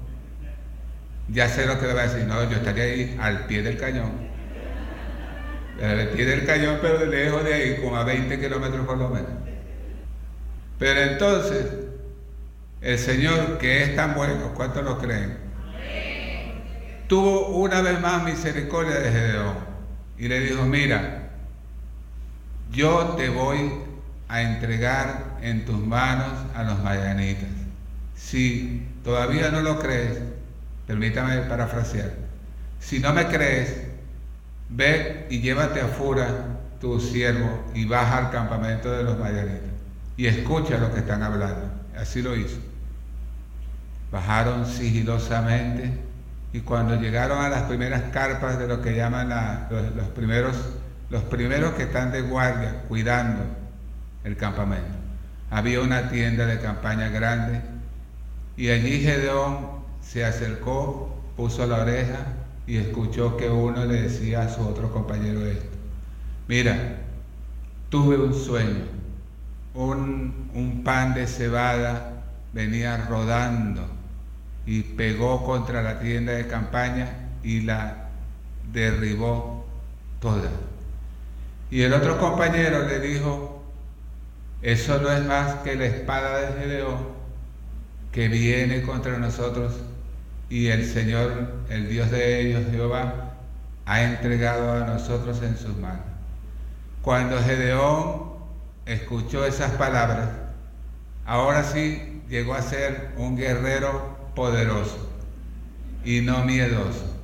Ya 1.30 1.48
sé 1.48 1.66
lo 1.66 1.80
que 1.80 1.88
le 1.88 1.94
va 1.94 2.02
a 2.02 2.08
decir. 2.08 2.28
No, 2.28 2.50
yo 2.50 2.58
estaría 2.58 2.84
ahí 2.84 3.18
al 3.20 3.46
pie 3.46 3.62
del 3.62 3.78
cañón. 3.78 4.12
Al 5.82 6.10
pie 6.10 6.26
del 6.26 6.46
cañón, 6.46 6.80
pero 6.82 7.06
lejos 7.06 7.44
de 7.44 7.54
ahí, 7.54 7.78
como 7.82 7.96
a 7.98 8.04
20 8.04 8.40
kilómetros 8.40 8.86
por 8.86 8.98
lo 8.98 9.10
menos. 9.10 9.32
Pero 10.80 11.02
entonces, 11.02 11.66
el 12.82 13.00
Señor, 13.00 13.58
que 13.58 13.84
es 13.84 13.96
tan 13.96 14.16
bueno, 14.16 14.54
¿cuántos 14.56 14.84
lo 14.84 14.98
creen? 15.00 15.38
Tuvo 17.08 17.48
una 17.50 17.82
vez 17.82 18.00
más 18.02 18.24
misericordia 18.24 18.96
de 18.96 19.12
Gedeón 19.12 19.56
y 20.18 20.28
le 20.28 20.40
dijo, 20.40 20.64
mira, 20.66 21.30
yo 22.72 23.16
te 23.18 23.30
voy 23.30 23.72
a 24.28 24.42
entregar 24.42 25.38
en 25.42 25.64
tus 25.64 25.78
manos 25.80 26.32
a 26.56 26.64
los 26.64 26.82
mayanitas. 26.82 27.50
Si 28.16 28.88
todavía 29.04 29.52
no 29.52 29.62
lo 29.62 29.80
crees, 29.80 30.20
permítame 30.88 31.38
parafrasear, 31.42 32.12
si 32.80 33.00
no 33.00 33.14
me 33.14 33.28
crees, 33.28 33.78
ve 34.70 35.28
y 35.30 35.40
llévate 35.40 35.82
a 35.82 35.88
Fura, 35.88 36.28
tu 36.82 37.00
siervo, 37.00 37.64
y 37.74 37.86
baja 37.86 38.18
al 38.18 38.32
campamento 38.32 38.92
de 38.92 39.04
los 39.04 39.18
mayanitas 39.18 39.74
y 40.18 40.28
escucha 40.28 40.78
lo 40.78 40.94
que 40.94 41.00
están 41.00 41.24
hablando. 41.24 41.72
Así 41.98 42.22
lo 42.22 42.36
hizo. 42.36 42.58
Bajaron 44.12 44.66
sigilosamente 44.66 45.92
y 46.52 46.60
cuando 46.60 46.96
llegaron 46.96 47.44
a 47.44 47.50
las 47.50 47.64
primeras 47.64 48.04
carpas 48.12 48.60
de 48.60 48.68
lo 48.68 48.82
que 48.82 48.96
llaman 48.96 49.30
los, 49.70 50.08
primeros, 50.10 50.56
los 51.10 51.24
primeros 51.24 51.74
que 51.74 51.84
están 51.84 52.12
de 52.12 52.22
guardia, 52.22 52.84
cuidando, 52.88 53.44
el 54.24 54.38
campamento. 54.38 54.96
Había 55.50 55.82
una 55.82 56.10
tienda 56.10 56.46
de 56.46 56.60
campaña 56.60 57.10
grande 57.10 57.62
y 58.56 58.70
allí 58.70 59.02
Gedeón 59.02 59.83
se 60.06 60.24
acercó, 60.24 61.16
puso 61.36 61.66
la 61.66 61.82
oreja 61.82 62.26
y 62.68 62.78
escuchó 62.78 63.38
que 63.38 63.50
uno 63.50 63.86
le 63.86 64.04
decía 64.04 64.44
a 64.44 64.50
su 64.50 64.62
otro 64.62 64.92
compañero 64.92 65.46
esto. 65.46 65.76
Mira, 66.48 66.98
tuve 67.90 68.18
un 68.18 68.34
sueño, 68.34 68.86
un, 69.74 70.50
un 70.54 70.84
pan 70.84 71.14
de 71.14 71.28
cebada 71.28 72.24
venía 72.54 72.98
rodando 73.10 73.82
y 74.66 74.82
pegó 74.82 75.44
contra 75.46 75.82
la 75.82 76.00
tienda 76.00 76.34
de 76.34 76.48
campaña 76.48 77.30
y 77.44 77.62
la 77.62 78.10
derribó 78.72 79.66
toda. 80.20 80.50
Y 81.72 81.82
el 81.82 81.94
otro 81.94 82.20
compañero 82.20 82.88
le 82.88 83.00
dijo, 83.00 83.64
eso 84.62 85.02
no 85.02 85.12
es 85.12 85.26
más 85.26 85.56
que 85.56 85.76
la 85.76 85.86
espada 85.86 86.40
de 86.40 86.62
Gedeón 86.62 87.14
que 88.12 88.28
viene 88.28 88.84
contra 88.84 89.18
nosotros 89.18 89.74
y 90.54 90.68
el 90.68 90.86
Señor, 90.86 91.52
el 91.68 91.90
Dios 91.90 92.12
de 92.12 92.42
ellos, 92.42 92.62
Jehová, 92.70 93.32
ha 93.88 94.04
entregado 94.04 94.72
a 94.72 94.86
nosotros 94.86 95.42
en 95.42 95.58
sus 95.58 95.76
manos. 95.78 96.06
Cuando 97.02 97.42
Gedeón 97.42 98.34
escuchó 98.86 99.48
esas 99.48 99.72
palabras, 99.72 100.30
ahora 101.26 101.64
sí 101.64 102.22
llegó 102.30 102.54
a 102.54 102.62
ser 102.62 103.14
un 103.18 103.36
guerrero 103.36 104.16
poderoso 104.36 105.10
y 106.06 106.22
no 106.22 106.46
miedoso. 106.46 107.18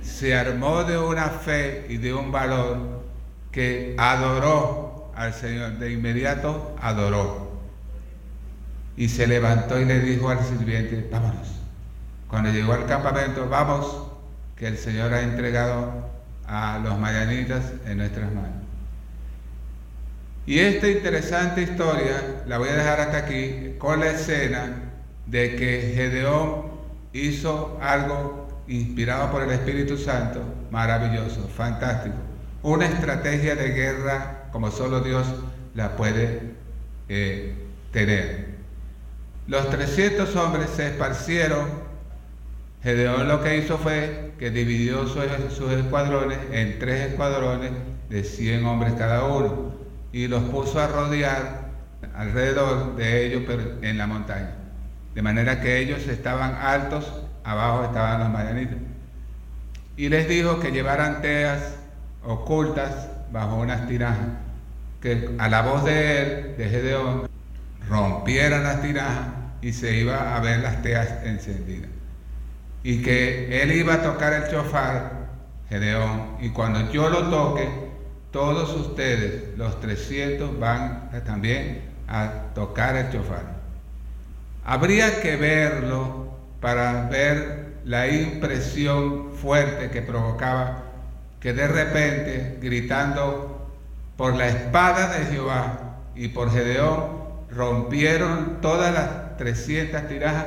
Se 0.00 0.34
armó 0.34 0.84
de 0.84 0.96
una 0.96 1.28
fe 1.28 1.84
y 1.90 1.98
de 1.98 2.14
un 2.14 2.32
valor 2.32 3.04
que 3.52 3.94
adoró 3.98 5.12
al 5.14 5.34
Señor, 5.34 5.72
de 5.72 5.92
inmediato 5.92 6.74
adoró. 6.80 7.60
Y 8.96 9.10
se 9.10 9.26
levantó 9.26 9.78
y 9.78 9.84
le 9.84 10.00
dijo 10.00 10.30
al 10.30 10.42
sirviente, 10.42 11.06
vámonos. 11.12 11.53
Cuando 12.28 12.50
llegó 12.50 12.72
al 12.72 12.86
campamento, 12.86 13.48
vamos, 13.48 14.08
que 14.56 14.68
el 14.68 14.78
Señor 14.78 15.12
ha 15.12 15.22
entregado 15.22 15.92
a 16.46 16.78
los 16.82 16.98
mayanitas 16.98 17.72
en 17.86 17.98
nuestras 17.98 18.32
manos. 18.32 18.62
Y 20.46 20.58
esta 20.58 20.88
interesante 20.88 21.62
historia 21.62 22.42
la 22.46 22.58
voy 22.58 22.68
a 22.68 22.76
dejar 22.76 23.00
hasta 23.00 23.18
aquí 23.18 23.76
con 23.78 24.00
la 24.00 24.10
escena 24.10 24.92
de 25.26 25.56
que 25.56 25.92
Gedeón 25.94 26.66
hizo 27.12 27.78
algo 27.80 28.62
inspirado 28.68 29.30
por 29.30 29.42
el 29.42 29.50
Espíritu 29.50 29.96
Santo, 29.96 30.42
maravilloso, 30.70 31.48
fantástico. 31.48 32.16
Una 32.62 32.86
estrategia 32.86 33.56
de 33.56 33.70
guerra 33.70 34.48
como 34.52 34.70
solo 34.70 35.00
Dios 35.00 35.26
la 35.74 35.96
puede 35.96 36.54
eh, 37.08 37.54
tener. 37.92 38.54
Los 39.46 39.68
300 39.70 40.34
hombres 40.36 40.70
se 40.74 40.88
esparcieron. 40.88 41.83
Gedeón 42.84 43.28
lo 43.28 43.42
que 43.42 43.56
hizo 43.56 43.78
fue 43.78 44.32
que 44.38 44.50
dividió 44.50 45.06
sus, 45.06 45.24
escuadrones 45.72 46.38
en 46.52 46.78
tres 46.78 47.12
escuadrones 47.12 47.70
de 48.10 48.22
100 48.22 48.66
hombres 48.66 48.92
cada 48.92 49.24
uno 49.24 49.72
y 50.12 50.28
los 50.28 50.42
puso 50.44 50.78
a 50.78 50.86
rodear 50.86 51.70
alrededor 52.14 52.94
de 52.96 53.24
ellos 53.24 53.44
en 53.80 53.96
la 53.96 54.06
montaña. 54.06 54.50
De 55.14 55.22
manera 55.22 55.62
que 55.62 55.78
ellos 55.78 56.06
estaban 56.08 56.56
altos, 56.56 57.10
abajo 57.42 57.84
estaban 57.84 58.20
los 58.20 58.28
mayanitas. 58.28 58.76
Y 59.96 60.10
les 60.10 60.28
dijo 60.28 60.60
que 60.60 60.70
llevaran 60.70 61.22
teas 61.22 61.76
ocultas 62.22 63.08
bajo 63.32 63.56
unas 63.56 63.88
tirajas 63.88 64.28
que 65.00 65.34
a 65.38 65.48
la 65.48 65.62
voz 65.62 65.84
de 65.84 66.20
él, 66.20 66.54
de 66.58 66.68
Gedeón, 66.68 67.30
rompieran 67.88 68.62
las 68.62 68.82
tirajas 68.82 69.28
y 69.62 69.72
se 69.72 69.96
iba 69.96 70.36
a 70.36 70.40
ver 70.40 70.60
las 70.60 70.82
teas 70.82 71.24
encendidas. 71.24 71.93
Y 72.84 73.02
que 73.02 73.60
él 73.60 73.72
iba 73.72 73.94
a 73.94 74.02
tocar 74.02 74.32
el 74.32 74.48
chofar, 74.48 75.24
Gedeón, 75.68 76.36
y 76.40 76.50
cuando 76.50 76.92
yo 76.92 77.08
lo 77.08 77.28
toque, 77.28 77.68
todos 78.30 78.72
ustedes, 78.76 79.58
los 79.58 79.80
300, 79.80 80.60
van 80.60 81.10
también 81.26 81.82
a 82.06 82.52
tocar 82.54 82.94
el 82.94 83.10
chofar. 83.10 83.54
Habría 84.64 85.20
que 85.20 85.34
verlo 85.36 86.28
para 86.60 87.08
ver 87.08 87.74
la 87.84 88.08
impresión 88.08 89.32
fuerte 89.34 89.90
que 89.90 90.02
provocaba 90.02 90.84
que 91.44 91.52
de 91.52 91.68
repente, 91.68 92.58
gritando 92.62 93.68
por 94.16 94.34
la 94.34 94.48
espada 94.48 95.18
de 95.18 95.26
Jehová 95.26 95.98
y 96.14 96.28
por 96.28 96.50
Gedeón, 96.50 97.22
rompieron 97.50 98.62
todas 98.62 98.94
las 98.94 99.36
300 99.36 100.08
tirajas. 100.08 100.46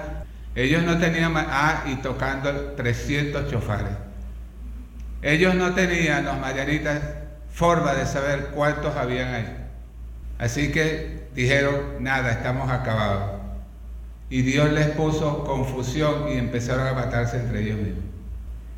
Ellos 0.58 0.82
no 0.82 0.98
tenían 0.98 1.34
más, 1.34 1.46
ah, 1.52 1.84
y 1.86 1.98
tocando 1.98 2.52
300 2.76 3.48
chofares. 3.52 3.94
Ellos 5.22 5.54
no 5.54 5.76
tenían, 5.76 6.26
los 6.26 6.40
mayaritas, 6.40 7.00
forma 7.54 7.94
de 7.94 8.08
saber 8.08 8.48
cuántos 8.56 8.96
habían 8.96 9.36
ahí. 9.36 9.56
Así 10.40 10.72
que 10.72 11.28
dijeron, 11.36 11.98
nada, 12.00 12.32
estamos 12.32 12.72
acabados. 12.72 13.40
Y 14.32 14.42
Dios 14.42 14.72
les 14.72 14.88
puso 14.88 15.44
confusión 15.44 16.30
y 16.30 16.38
empezaron 16.40 16.88
a 16.88 16.94
matarse 16.94 17.38
entre 17.38 17.62
ellos 17.62 17.78
mismos. 17.78 18.06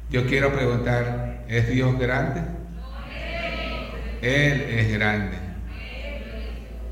Yo 0.10 0.28
quiero 0.28 0.52
preguntar, 0.52 1.46
¿es 1.48 1.70
Dios 1.70 1.98
grande? 1.98 2.42
Él 4.22 4.62
es 4.64 4.92
grande. 4.92 5.38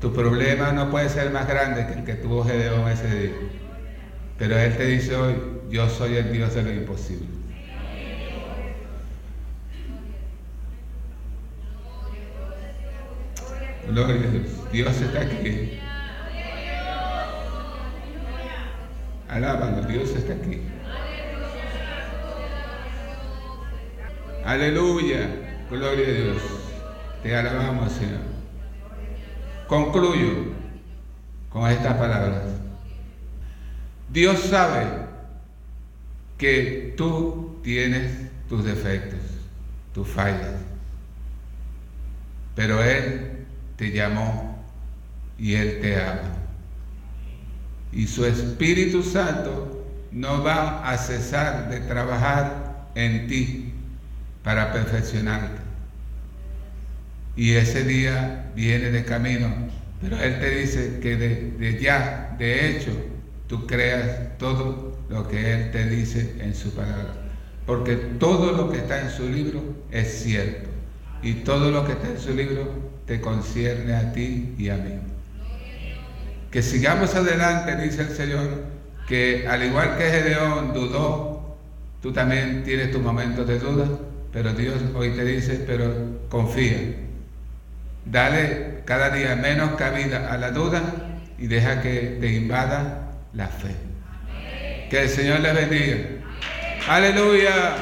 Tu 0.00 0.14
problema 0.14 0.72
no 0.72 0.90
puede 0.90 1.10
ser 1.10 1.30
más 1.30 1.46
grande 1.46 1.86
que 1.86 1.92
el 1.92 2.04
que 2.04 2.14
tuvo 2.14 2.42
Gedeón 2.42 2.88
ese 2.88 3.06
día. 3.14 3.32
Pero 4.38 4.56
Él 4.56 4.76
te 4.76 4.86
dice 4.86 5.16
hoy, 5.16 5.34
yo 5.68 5.88
soy 5.88 6.16
el 6.16 6.32
Dios 6.32 6.54
de 6.54 6.62
lo 6.62 6.72
imposible. 6.72 7.26
Gloria 13.88 14.28
a 14.28 14.30
Dios. 14.30 14.72
Dios 14.72 15.00
está 15.00 15.20
aquí. 15.22 15.80
Alábalo, 19.28 19.82
Dios 19.82 20.10
está 20.10 20.34
aquí. 20.34 20.62
Aleluya. 24.44 25.28
Gloria 25.70 26.06
a 26.06 26.10
Dios. 26.10 26.42
Te 27.22 27.34
alabamos, 27.34 27.92
Señor. 27.92 28.20
Concluyo 29.66 30.54
con 31.50 31.68
estas 31.68 31.94
palabras. 31.94 32.57
Dios 34.10 34.40
sabe 34.40 34.86
que 36.38 36.94
tú 36.96 37.58
tienes 37.62 38.10
tus 38.48 38.64
defectos, 38.64 39.20
tus 39.92 40.08
fallas, 40.08 40.54
pero 42.54 42.82
Él 42.82 43.44
te 43.76 43.90
llamó 43.90 44.64
y 45.38 45.54
Él 45.54 45.80
te 45.80 46.00
ama. 46.00 46.36
Y 47.92 48.06
su 48.06 48.24
Espíritu 48.24 49.02
Santo 49.02 49.86
no 50.10 50.42
va 50.42 50.88
a 50.88 50.96
cesar 50.96 51.68
de 51.68 51.80
trabajar 51.80 52.86
en 52.94 53.26
ti 53.26 53.72
para 54.42 54.72
perfeccionarte. 54.72 55.60
Y 57.36 57.52
ese 57.52 57.84
día 57.84 58.50
viene 58.56 58.90
de 58.90 59.04
camino, 59.04 59.54
pero 60.00 60.18
Él 60.20 60.40
te 60.40 60.50
dice 60.50 60.98
que 61.00 61.16
de, 61.16 61.50
de 61.52 61.80
ya, 61.80 62.34
de 62.38 62.70
hecho, 62.70 62.90
tú 63.48 63.66
creas 63.66 64.38
todo 64.38 64.96
lo 65.08 65.26
que 65.26 65.52
Él 65.52 65.70
te 65.72 65.88
dice 65.88 66.36
en 66.38 66.54
su 66.54 66.70
palabra. 66.72 67.14
Porque 67.66 67.96
todo 67.96 68.52
lo 68.52 68.70
que 68.70 68.78
está 68.78 69.00
en 69.00 69.10
su 69.10 69.28
libro 69.28 69.62
es 69.90 70.22
cierto. 70.22 70.68
Y 71.22 71.34
todo 71.34 71.70
lo 71.70 71.84
que 71.84 71.92
está 71.92 72.08
en 72.08 72.20
su 72.20 72.34
libro 72.34 72.68
te 73.06 73.20
concierne 73.20 73.94
a 73.94 74.12
ti 74.12 74.54
y 74.56 74.68
a 74.68 74.76
mí. 74.76 75.00
Que 76.50 76.62
sigamos 76.62 77.14
adelante, 77.14 77.76
dice 77.76 78.02
el 78.02 78.10
Señor, 78.10 78.64
que 79.06 79.46
al 79.48 79.62
igual 79.64 79.96
que 79.96 80.04
Gedeón 80.04 80.72
dudó, 80.72 81.56
tú 82.00 82.12
también 82.12 82.62
tienes 82.64 82.92
tus 82.92 83.02
momentos 83.02 83.46
de 83.46 83.58
duda, 83.58 83.88
pero 84.32 84.52
Dios 84.52 84.76
hoy 84.94 85.10
te 85.10 85.24
dice, 85.24 85.64
pero 85.66 85.92
confía. 86.28 86.94
Dale 88.04 88.82
cada 88.84 89.10
día 89.10 89.36
menos 89.36 89.72
cabida 89.72 90.32
a 90.32 90.38
la 90.38 90.50
duda 90.50 90.82
y 91.38 91.46
deja 91.46 91.82
que 91.82 92.16
te 92.20 92.32
invada 92.32 93.07
la 93.38 93.46
fe. 93.46 93.74
Que 94.90 95.02
el 95.04 95.08
Señor 95.08 95.40
les 95.40 95.54
bendiga. 95.54 95.96
Aleluya. 96.88 97.76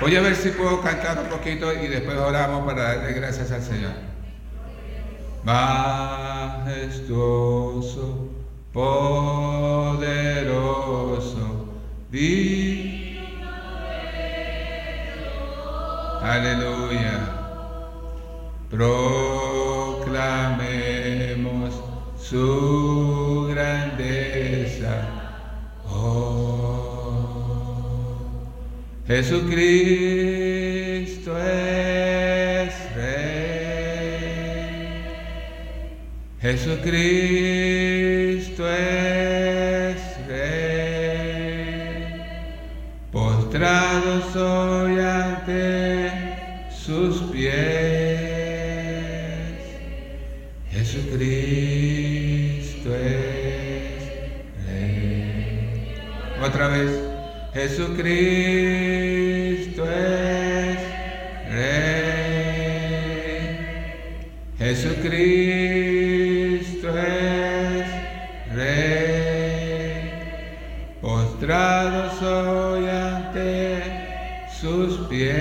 Voy 0.00 0.14
a 0.14 0.20
ver 0.20 0.36
si 0.36 0.50
puedo 0.50 0.80
cantar 0.82 1.18
un 1.18 1.26
poquito 1.26 1.72
y 1.72 1.88
después 1.88 2.16
oramos 2.16 2.64
para 2.64 2.94
darle 2.94 3.12
gracias 3.12 3.50
al 3.50 3.62
Señor. 3.62 3.90
Majestuoso, 5.42 6.68
poderoso, 8.72 9.26
Aleluya. 16.22 17.16
Proclamemos 18.70 20.14
su 22.18 23.48
grandeza. 23.50 25.16
Jesucristo 29.06 30.18
es 31.38 32.74
Rey. 32.96 34.26
Jesucristo 36.40 37.48
es 38.68 39.15
Jesucristo. 57.66 59.26
Jesucristo 64.56 66.88
es 66.96 67.88
Rey, 68.54 70.12
postrado 71.00 72.16
soy 72.18 72.88
ante 72.88 73.82
sus 74.60 75.08
pies. 75.08 75.34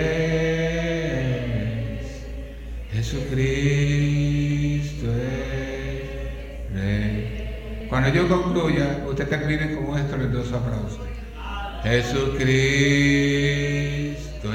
Jesucristo 2.92 5.12
es 5.12 6.74
Rey. 6.74 7.86
Cuando 7.88 8.10
yo 8.10 8.28
concluya, 8.28 9.06
usted 9.08 9.30
termine 9.30 9.76
con 9.76 9.86
un 9.86 10.00
estruendoso 10.00 10.58
aplauso. 10.58 11.06
Jesucristo 11.86 12.48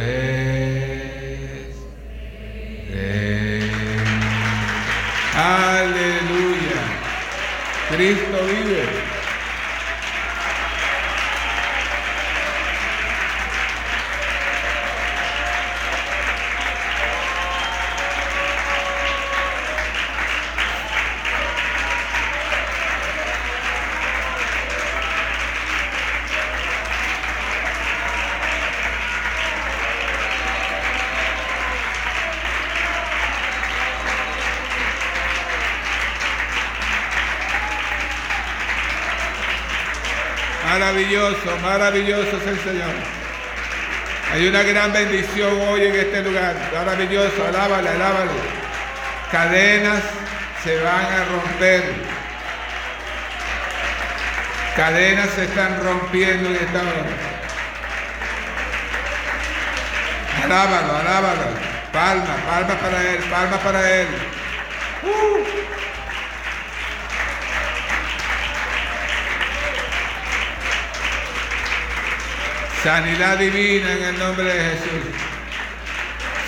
es 0.00 0.29
Maravilloso, 41.70 42.36
es 42.36 42.46
el 42.48 42.58
Señor. 42.64 42.90
Hay 44.32 44.48
una 44.48 44.64
gran 44.64 44.92
bendición 44.92 45.52
hoy 45.68 45.84
en 45.86 45.94
este 45.94 46.20
lugar. 46.22 46.56
Maravilloso, 46.74 47.46
alábale, 47.46 47.90
alábale. 47.90 48.32
Cadenas 49.30 50.02
se 50.64 50.82
van 50.82 51.04
a 51.04 51.24
romper. 51.26 51.84
Cadenas 54.74 55.30
se 55.30 55.44
están 55.44 55.80
rompiendo 55.80 56.50
y 56.50 56.54
están... 56.54 56.88
Alábalo, 60.42 60.96
alábalo. 60.96 61.42
Palma, 61.92 62.36
palma 62.48 62.74
para 62.80 63.10
él, 63.12 63.18
palma 63.30 63.58
para 63.58 63.90
él. 63.92 64.08
Uh. 65.04 65.49
Sanidad 72.82 73.36
divina 73.36 73.92
en 73.92 74.04
el 74.04 74.18
nombre 74.18 74.44
de 74.44 74.70
Jesús. 74.70 75.04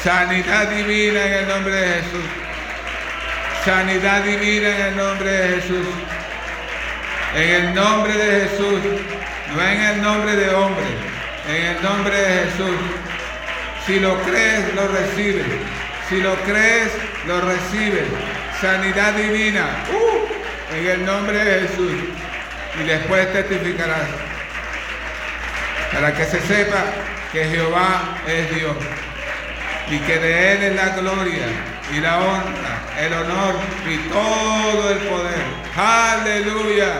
Sanidad 0.03 0.67
divina 0.71 1.27
en 1.27 1.33
el 1.35 1.49
nombre 1.49 1.75
de 1.75 1.89
Jesús. 1.89 2.25
Sanidad 3.67 4.23
divina 4.23 4.69
en 4.71 4.81
el 4.81 4.97
nombre 4.97 5.31
de 5.31 5.49
Jesús. 5.61 5.87
En 7.37 7.49
el 7.51 7.75
nombre 7.75 8.15
de 8.15 8.49
Jesús. 8.49 8.81
No 9.55 9.63
en 9.63 9.81
el 9.83 10.01
nombre 10.01 10.37
de 10.37 10.55
hombre. 10.55 10.85
En 11.51 11.67
el 11.67 11.83
nombre 11.83 12.17
de 12.17 12.45
Jesús. 12.45 12.81
Si 13.87 14.01
lo 14.01 14.19
crees, 14.23 14.75
lo 14.75 14.89
recibes. 14.89 15.47
Si 16.09 16.17
lo 16.17 16.35
crees, 16.45 16.93
lo 17.27 17.43
recibes. 17.43 18.09
Sanidad 18.59 19.13
divina. 19.13 19.67
Uh, 19.93 20.75
en 20.77 20.87
el 20.87 21.05
nombre 21.05 21.45
de 21.45 21.69
Jesús. 21.69 21.93
Y 22.81 22.85
después 22.85 23.31
testificarás. 23.35 24.32
Para 25.93 26.15
que 26.15 26.25
se 26.25 26.41
sepa 26.41 26.85
que 27.33 27.45
Jehová 27.45 28.17
es 28.27 28.55
Dios. 28.55 28.77
Y 29.91 29.99
que 29.99 30.19
de 30.19 30.53
Él 30.53 30.63
es 30.63 30.77
la 30.77 30.91
gloria 30.91 31.47
y 31.93 32.01
la 32.01 32.19
honra, 32.19 32.79
el 32.99 33.13
honor 33.13 33.55
y 33.87 33.97
todo 34.09 34.91
el 34.91 34.99
poder. 34.99 35.45
Aleluya. 35.77 36.93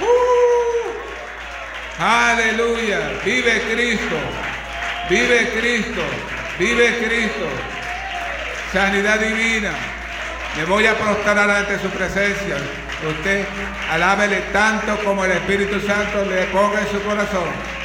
Uh, 0.00 2.02
aleluya. 2.02 3.12
Vive 3.24 3.62
Cristo. 3.72 4.16
Vive 5.08 5.50
Cristo. 5.50 6.02
Vive 6.58 6.98
Cristo. 7.06 7.46
Sanidad 8.72 9.20
divina. 9.20 9.70
Me 10.56 10.64
voy 10.64 10.86
a 10.86 10.94
prostrar 10.94 11.48
ante 11.48 11.78
su 11.78 11.88
presencia. 11.90 12.56
Usted 13.08 13.44
alábele 13.90 14.38
tanto 14.52 14.96
como 15.04 15.24
el 15.24 15.32
Espíritu 15.32 15.80
Santo 15.86 16.24
le 16.24 16.44
ponga 16.46 16.80
en 16.80 16.88
su 16.88 17.00
corazón. 17.02 17.81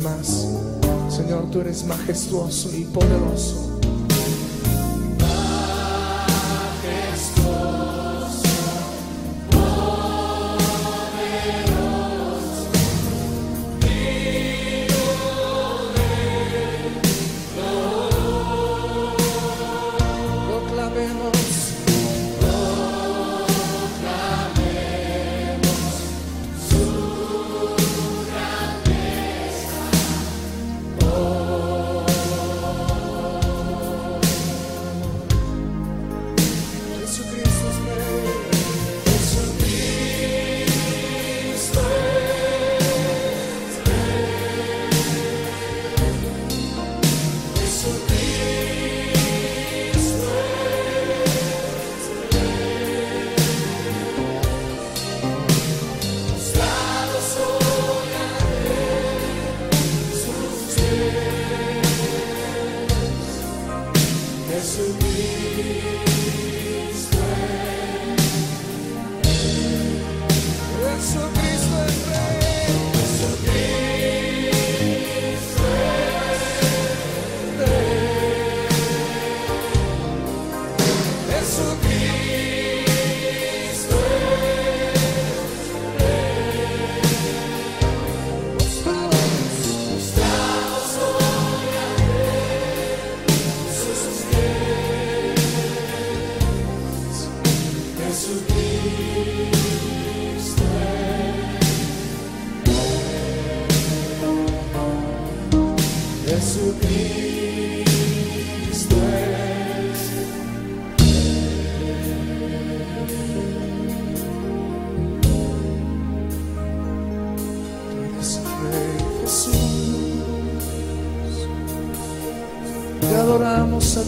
Más. 0.00 0.46
Señor, 1.08 1.50
tú 1.50 1.60
eres 1.60 1.84
majestuoso 1.84 2.70
y 2.76 2.84
poderoso. 2.84 3.71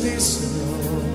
Jerusalem 0.03 1.14